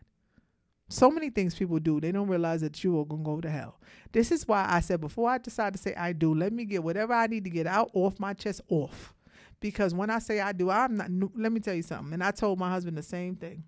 [0.90, 3.50] So many things people do, they don't realize that you are going to go to
[3.50, 3.78] hell.
[4.12, 6.82] This is why I said before I decide to say I do, let me get
[6.82, 9.14] whatever I need to get out off my chest off.
[9.60, 12.14] Because when I say I do, I'm not, let me tell you something.
[12.14, 13.64] And I told my husband the same thing.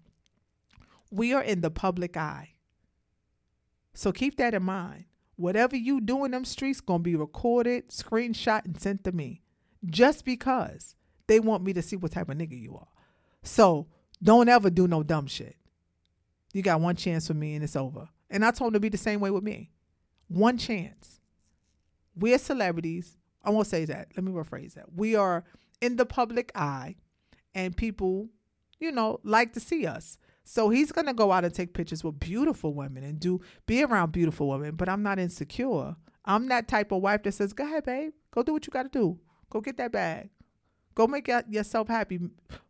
[1.11, 2.50] We are in the public eye.
[3.93, 5.05] So keep that in mind.
[5.37, 9.43] Whatever you do in them streets gonna be recorded, screenshot, and sent to me.
[9.87, 12.89] Just because they want me to see what type of nigga you are.
[13.43, 13.87] So
[14.23, 15.57] don't ever do no dumb shit.
[16.53, 18.09] You got one chance with me and it's over.
[18.29, 19.71] And I told him to be the same way with me.
[20.29, 21.21] One chance.
[22.15, 23.17] We're celebrities.
[23.43, 24.09] I won't say that.
[24.17, 24.93] Let me rephrase that.
[24.95, 25.45] We are
[25.81, 26.97] in the public eye
[27.55, 28.29] and people,
[28.79, 30.19] you know, like to see us.
[30.53, 34.11] So he's gonna go out and take pictures with beautiful women and do be around
[34.11, 34.75] beautiful women.
[34.75, 35.95] But I'm not insecure.
[36.25, 38.13] I'm that type of wife that says, "Go ahead, babe.
[38.33, 39.21] Go do what you got to do.
[39.49, 40.31] Go get that bag.
[40.97, 42.19] Go make yourself happy.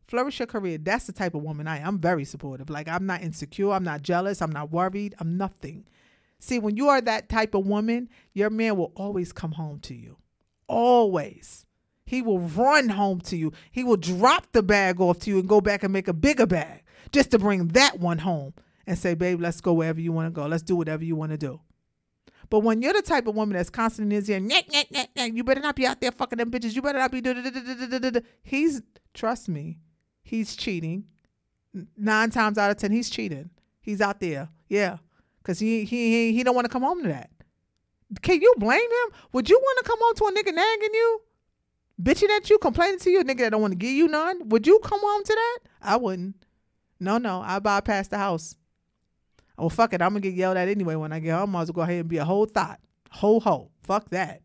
[0.07, 1.87] Flourish your career." That's the type of woman I am.
[1.87, 2.69] I'm very supportive.
[2.69, 3.71] Like I'm not insecure.
[3.71, 4.43] I'm not jealous.
[4.43, 5.15] I'm not worried.
[5.19, 5.87] I'm nothing.
[6.39, 9.95] See, when you are that type of woman, your man will always come home to
[9.95, 10.19] you.
[10.67, 11.65] Always.
[12.05, 13.53] He will run home to you.
[13.71, 16.45] He will drop the bag off to you and go back and make a bigger
[16.45, 18.55] bag just to bring that one home
[18.87, 20.47] and say, babe, let's go wherever you want to go.
[20.47, 21.61] Let's do whatever you want to do.
[22.49, 25.37] But when you're the type of woman that's constantly in here, nyeh, nyeh, nyeh, nyeh,
[25.37, 26.75] you better not be out there fucking them bitches.
[26.75, 27.21] You better not be.
[27.21, 28.83] da- da- da- da- da- da- da- da." He's,
[29.15, 29.79] trust me,
[30.23, 31.05] he's cheating.
[31.97, 33.51] Nine times out of ten, he's cheating.
[33.81, 34.49] He's out there.
[34.69, 34.99] Yeah.
[35.39, 37.31] Because he, he, he, he don't want to come home to that.
[38.23, 39.15] Can you blame him?
[39.33, 41.21] Would you want to come home to a nigga nagging you?
[42.03, 44.49] Bitching at you, complaining to you, a nigga that don't want to give you none?
[44.49, 45.59] Would you come home to that?
[45.81, 46.35] I wouldn't.
[47.01, 47.41] No, no.
[47.41, 48.55] I bypass the house.
[49.59, 50.03] Oh, fuck it.
[50.03, 51.51] I'm to get yelled at anyway when I get home.
[51.51, 52.81] I might as well go ahead and be a whole thought.
[53.11, 53.71] Whole hoe.
[53.83, 54.43] Fuck that.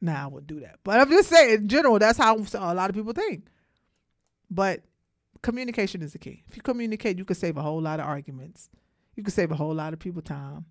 [0.00, 0.78] Nah, I wouldn't do that.
[0.84, 3.46] But I'm just saying, in general, that's how a lot of people think.
[4.50, 4.82] But
[5.42, 6.42] communication is the key.
[6.48, 8.70] If you communicate, you can save a whole lot of arguments.
[9.16, 10.64] You can save a whole lot of people time.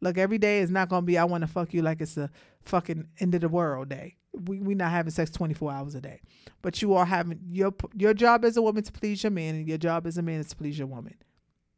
[0.00, 2.28] Look, every day is not gonna be I want to fuck you like it's a
[2.62, 4.16] fucking end of the world day.
[4.32, 6.20] We we not having sex twenty four hours a day,
[6.62, 9.68] but you are having your your job as a woman to please your man, and
[9.68, 11.14] your job as a man is to please your woman.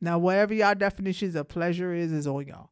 [0.00, 2.70] Now, whatever y'all definitions of pleasure is, is on y'all.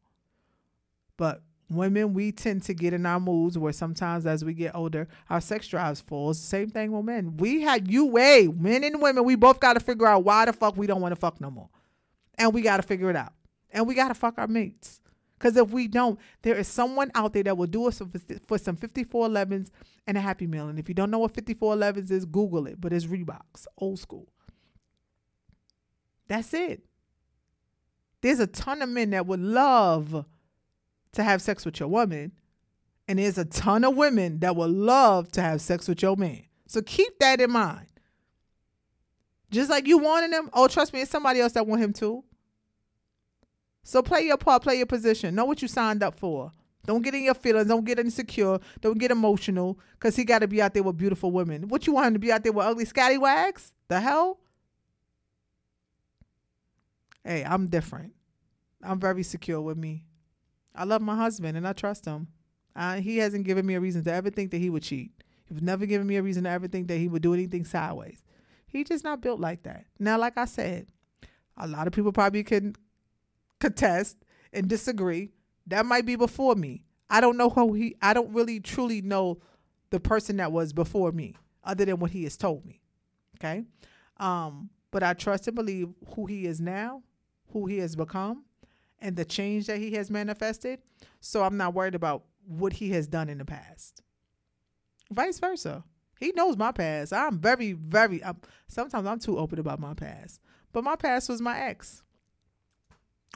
[1.16, 5.09] But women, we tend to get in our moods where sometimes as we get older,
[5.30, 6.39] our sex drives falls.
[6.39, 7.37] Same thing with men.
[7.39, 10.53] We had you way, men and women, we both got to figure out why the
[10.53, 11.70] fuck we don't want to fuck no more.
[12.39, 13.33] And we got to figure it out.
[13.70, 15.01] And we got to fuck our mates.
[15.43, 18.01] Because if we don't, there is someone out there that will do us
[18.47, 19.70] for, some 5411s
[20.07, 20.68] and a Happy Meal.
[20.68, 22.80] And if you don't know what 5411s is, Google it.
[22.80, 24.28] But it's Reeboks, old school.
[26.28, 26.84] That's it.
[28.20, 30.24] There's a ton of men that would love
[31.11, 32.30] to have sex with your woman.
[33.09, 36.45] And there's a ton of women that would love to have sex with your man.
[36.68, 37.88] So keep that in mind.
[39.51, 42.22] Just like you wanted him, oh, trust me, it's somebody else that want him too.
[43.85, 45.35] So play your part, play your position.
[45.35, 46.53] Know what you signed up for.
[46.85, 47.68] Don't get in your feelings.
[47.68, 48.59] Don't get insecure.
[48.80, 51.68] Don't get emotional because he got to be out there with beautiful women.
[51.68, 53.72] What you want him to be out there with ugly scallywags?
[53.89, 54.41] The hell?
[57.24, 58.14] Hey, I'm different.
[58.83, 60.05] I'm very secure with me.
[60.74, 62.28] I love my husband and I trust him.
[63.01, 65.12] He hasn't given me a reason to ever think that he would cheat.
[65.49, 68.24] He's never given me a reason to ever think that he would do anything sideways.
[68.66, 69.85] He's just not built like that.
[70.01, 70.87] Now, like I said,
[71.57, 72.74] a lot of people probably can
[73.62, 74.16] contest
[74.52, 75.30] and disagree.
[75.68, 76.84] That might be before me.
[77.08, 77.94] I don't know who he.
[78.02, 79.38] I don't really truly know
[79.90, 82.80] the person that was before me, other than what he has told me.
[83.38, 83.64] Okay,
[84.18, 87.02] um, but I trust and believe who he is now,
[87.52, 88.44] who he has become,
[89.00, 90.80] and the change that he has manifested.
[91.20, 94.02] So I'm not worried about what he has done in the past.
[95.10, 95.84] Vice versa.
[96.18, 97.12] He knows my past.
[97.12, 98.24] I'm very, very.
[98.24, 98.38] I'm,
[98.68, 100.40] sometimes I'm too open about my past,
[100.72, 102.02] but my past was my ex.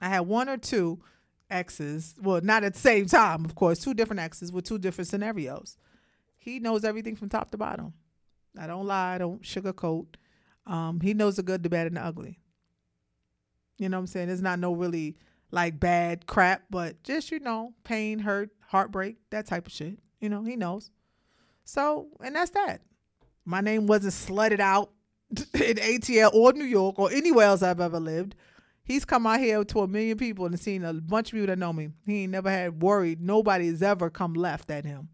[0.01, 1.01] I had one or two
[1.51, 2.15] exes.
[2.21, 3.79] Well, not at the same time, of course.
[3.79, 5.77] Two different exes with two different scenarios.
[6.37, 7.93] He knows everything from top to bottom.
[8.59, 9.15] I don't lie.
[9.15, 10.07] I don't sugarcoat.
[10.67, 12.41] Um, he knows the good, the bad, and the ugly.
[13.79, 14.29] You know what I'm saying?
[14.29, 15.17] There's not no really
[15.51, 19.99] like bad crap, but just, you know, pain, hurt, heartbreak, that type of shit.
[20.21, 20.91] You know, he knows.
[21.65, 22.81] So, and that's that.
[23.45, 24.91] My name wasn't slutted out
[25.31, 28.35] in ATL or New York or anywhere else I've ever lived.
[28.87, 31.59] He's come out here to a million people and seen a bunch of people that
[31.59, 31.89] know me.
[32.07, 33.21] He ain't never had worried.
[33.21, 35.09] Nobody has ever come left at him.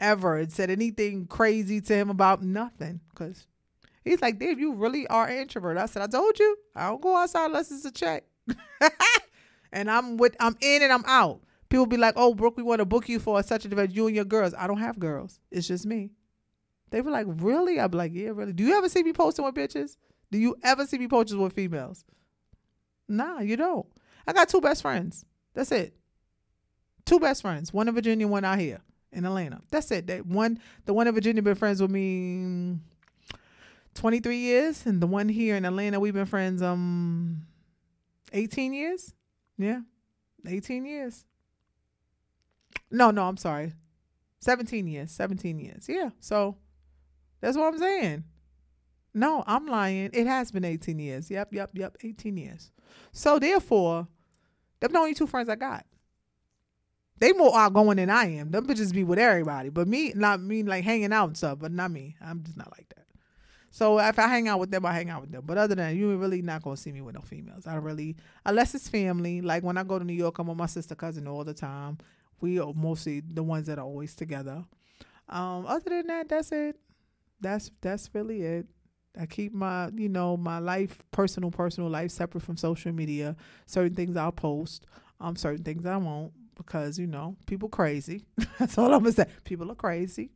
[0.00, 0.38] Ever.
[0.38, 3.00] And said anything crazy to him about nothing.
[3.10, 3.46] Because
[4.04, 5.78] he's like, Dave, you really are an introvert.
[5.78, 6.56] I said, I told you.
[6.74, 8.24] I don't go outside unless it's a check.
[9.72, 11.40] and I'm with I'm in and I'm out.
[11.68, 13.94] People be like, "Oh, Brooke, we want to book you for such an event.
[13.94, 15.40] You and your girls." I don't have girls.
[15.50, 16.10] It's just me.
[16.90, 19.44] They were like, "Really?" I'd be like, "Yeah, really." Do you ever see me posting
[19.44, 19.96] with bitches?
[20.30, 22.04] Do you ever see me posting with females?
[23.12, 23.86] Nah, you don't.
[24.26, 25.24] I got two best friends.
[25.54, 25.94] That's it.
[27.04, 27.72] Two best friends.
[27.72, 28.80] One in Virginia, one out here
[29.12, 29.60] in Atlanta.
[29.70, 30.06] That's it.
[30.06, 32.78] They one the one in Virginia been friends with me
[33.94, 37.42] 23 years and the one here in Atlanta we've been friends um
[38.32, 39.12] 18 years.
[39.58, 39.80] Yeah.
[40.46, 41.24] 18 years.
[42.90, 43.74] No, no, I'm sorry.
[44.40, 45.10] 17 years.
[45.10, 45.86] 17 years.
[45.88, 46.10] Yeah.
[46.20, 46.56] So
[47.40, 48.24] that's what I'm saying.
[49.14, 50.10] No, I'm lying.
[50.14, 51.30] It has been 18 years.
[51.30, 51.96] Yep, yep, yep.
[52.02, 52.70] 18 years.
[53.12, 54.06] So therefore,
[54.80, 55.86] them the only two friends I got.
[57.18, 58.50] They more outgoing than I am.
[58.50, 59.68] Them bitches be with everybody.
[59.68, 62.16] But me, not me like hanging out and stuff, but not me.
[62.20, 63.06] I'm just not like that.
[63.70, 65.44] So if I hang out with them, I hang out with them.
[65.46, 67.66] But other than that, you really not gonna see me with no females.
[67.66, 69.40] I really unless it's family.
[69.40, 71.98] Like when I go to New York, I'm with my sister cousin all the time.
[72.40, 74.64] We are mostly the ones that are always together.
[75.28, 76.76] Um, other than that, that's it.
[77.40, 78.66] That's that's really it.
[79.18, 83.36] I keep my, you know, my life, personal, personal life separate from social media.
[83.66, 84.86] Certain things I'll post,
[85.20, 88.24] um, certain things I won't because, you know, people crazy.
[88.58, 89.26] That's all I'm gonna say.
[89.44, 90.30] People are crazy.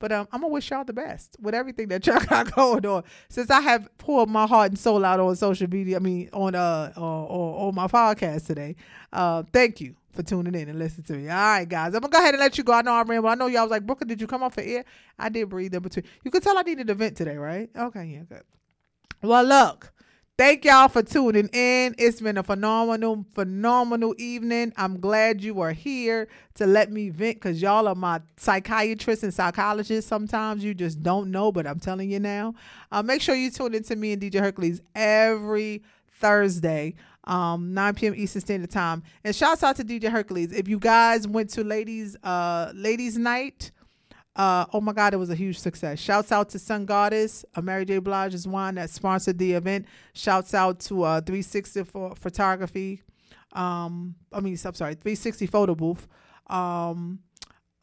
[0.00, 3.04] But um, I'm gonna wish y'all the best with everything that y'all got going on.
[3.28, 6.54] Since I have poured my heart and soul out on social media, I mean on
[6.54, 8.76] uh on, on, on my podcast today.
[9.12, 11.28] Uh, thank you for tuning in and listening to me.
[11.28, 12.72] All right, guys, I'm gonna go ahead and let you go.
[12.72, 14.66] I know I but I know y'all was like, Brooklyn, did you come off the
[14.66, 14.84] air?
[15.18, 16.04] I did breathe in between.
[16.24, 17.70] You could tell I needed a vent today, right?
[17.76, 18.42] Okay, yeah, good.
[19.22, 19.92] Well, look.
[20.38, 21.96] Thank y'all for tuning in.
[21.98, 24.72] It's been a phenomenal, phenomenal evening.
[24.76, 29.34] I'm glad you are here to let me vent because y'all are my psychiatrists and
[29.34, 30.08] psychologists.
[30.08, 32.54] Sometimes you just don't know, but I'm telling you now.
[32.92, 35.82] Uh, make sure you tune in to me and DJ Hercules every
[36.20, 36.94] Thursday,
[37.28, 38.14] um, 9 p.m.
[38.16, 39.02] Eastern Standard Time.
[39.22, 40.52] And shouts out to DJ Hercules.
[40.52, 43.70] If you guys went to ladies, uh, ladies' night,
[44.34, 45.98] uh, oh my God, it was a huge success.
[45.98, 47.98] Shouts out to Sun Goddess, uh, Mary J.
[47.98, 49.86] Blige is one that sponsored the event.
[50.14, 53.02] Shouts out to uh, 360 for photography.
[53.52, 56.06] Um, I mean, I'm sorry, 360 photo booth.
[56.46, 57.20] Um,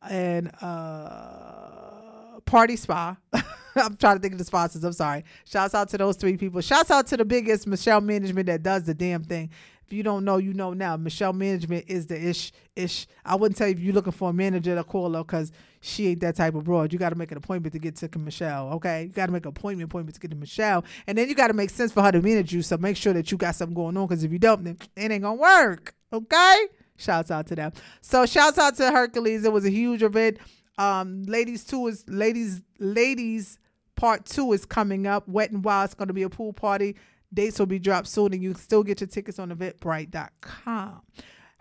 [0.10, 3.18] and uh, Party Spa.
[3.84, 4.84] I'm trying to think of the sponsors.
[4.84, 5.26] I'm sorry.
[5.46, 6.62] Shouts out to those three people.
[6.62, 9.50] Shouts out to the biggest Michelle Management that does the damn thing.
[9.86, 10.98] If you don't know, you know now.
[10.98, 13.06] Michelle Management is the ish ish.
[13.24, 16.08] I wouldn't tell you if you're looking for a manager to call her because she
[16.08, 16.92] ain't that type of broad.
[16.92, 18.70] You got to make an appointment to get to Michelle.
[18.74, 21.36] Okay, you got to make an appointment appointment to get to Michelle, and then you
[21.36, 22.64] got to make sense for her to manage you.
[22.64, 25.12] So make sure that you got something going on because if you don't, then it
[25.12, 25.94] ain't gonna work.
[26.12, 26.68] Okay.
[26.98, 27.72] Shouts out to them.
[28.02, 29.44] So shouts out to Hercules.
[29.44, 30.40] It was a huge event.
[30.78, 33.60] Um, ladies two is ladies ladies
[33.96, 35.28] part two is coming up.
[35.28, 35.86] Wet and Wild.
[35.86, 36.96] It's going to be a pool party.
[37.34, 41.02] Dates will be dropped soon, and you can still get your tickets on Eventbrite.com.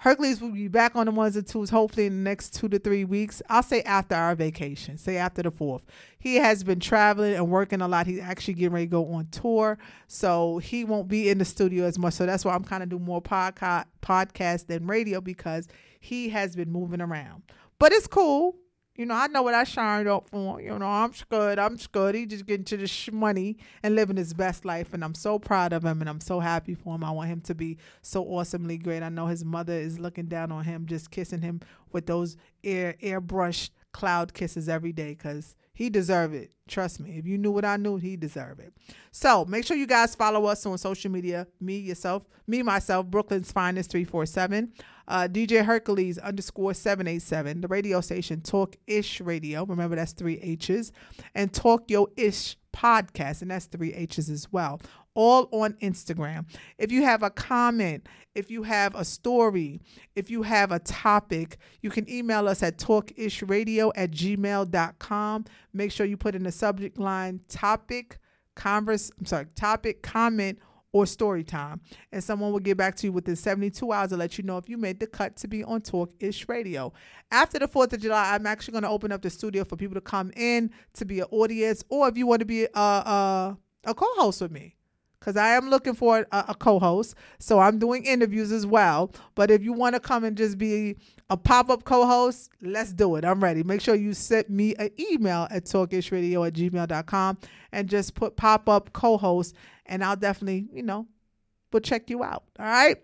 [0.04, 2.78] Hercules will be back on the ones and twos hopefully in the next two to
[2.78, 3.40] three weeks.
[3.48, 5.82] I'll say after our vacation, say after the fourth.
[6.18, 8.06] He has been traveling and working a lot.
[8.06, 11.86] He's actually getting ready to go on tour, so he won't be in the studio
[11.86, 12.12] as much.
[12.14, 15.68] So that's why I'm kind of doing more podcast podcast than radio because
[16.00, 17.42] he has been moving around.
[17.78, 18.56] But it's cool.
[18.96, 20.60] You know, I know what I shined up for.
[20.60, 21.58] You know, I'm good.
[21.58, 22.14] I'm good.
[22.14, 25.38] He just getting to the sh- money and living his best life, and I'm so
[25.38, 27.02] proud of him, and I'm so happy for him.
[27.02, 29.02] I want him to be so awesomely great.
[29.02, 32.94] I know his mother is looking down on him, just kissing him with those air
[33.02, 36.52] airbrushed cloud kisses every day, cause he deserve it.
[36.68, 37.18] Trust me.
[37.18, 38.72] If you knew what I knew, he deserve it.
[39.10, 41.48] So make sure you guys follow us on social media.
[41.60, 44.72] Me, yourself, me, myself, Brooklyn's finest three four seven
[45.08, 49.64] uh, DJ Hercules underscore 787, the radio station Talk Ish Radio.
[49.64, 50.92] Remember, that's three H's.
[51.34, 54.80] And Talk Yo ishhh Podcast, and that's three H's as well.
[55.14, 56.46] All on Instagram.
[56.76, 59.80] If you have a comment, if you have a story,
[60.16, 65.44] if you have a topic, you can email us at talkishhhradio at gmail.com.
[65.72, 68.18] Make sure you put in the subject line topic,
[68.56, 70.58] converse, I'm sorry, topic, comment,
[70.94, 71.80] or story time.
[72.12, 74.68] And someone will get back to you within 72 hours to let you know if
[74.68, 76.92] you made the cut to be on Talkishhh Radio.
[77.32, 79.96] After the 4th of July, I'm actually going to open up the studio for people
[79.96, 83.54] to come in to be an audience or if you want to be uh, uh,
[83.84, 84.76] a, a, a co host with me.
[85.24, 87.14] Because I am looking for a, a co-host.
[87.38, 89.10] So I'm doing interviews as well.
[89.34, 90.96] But if you want to come and just be
[91.30, 93.24] a pop-up co-host, let's do it.
[93.24, 93.62] I'm ready.
[93.62, 97.38] Make sure you send me an email at talkishhhradio at gmail.com
[97.72, 99.54] and just put pop-up co-host
[99.86, 101.06] and I'll definitely, you know,
[101.72, 102.44] we'll check you out.
[102.58, 102.98] All right.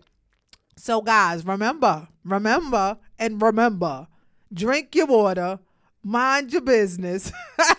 [0.77, 4.07] So guys, remember, remember, and remember,
[4.53, 5.57] drink your water,
[6.03, 7.31] mind your business,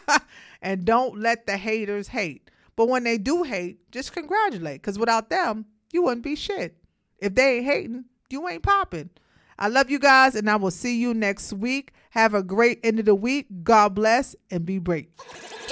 [0.62, 2.50] and don't let the haters hate.
[2.82, 6.76] But when they do hate, just congratulate, because without them, you wouldn't be shit.
[7.18, 9.10] If they ain't hating, you ain't popping.
[9.56, 11.92] I love you guys, and I will see you next week.
[12.10, 13.46] Have a great end of the week.
[13.62, 15.10] God bless, and be great.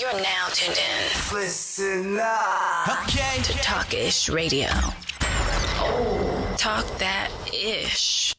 [0.01, 3.09] You're now tuned in Listen up.
[3.09, 3.43] Okay.
[3.43, 4.69] to Talkishhh Radio.
[5.83, 8.37] Oh, talk that ish.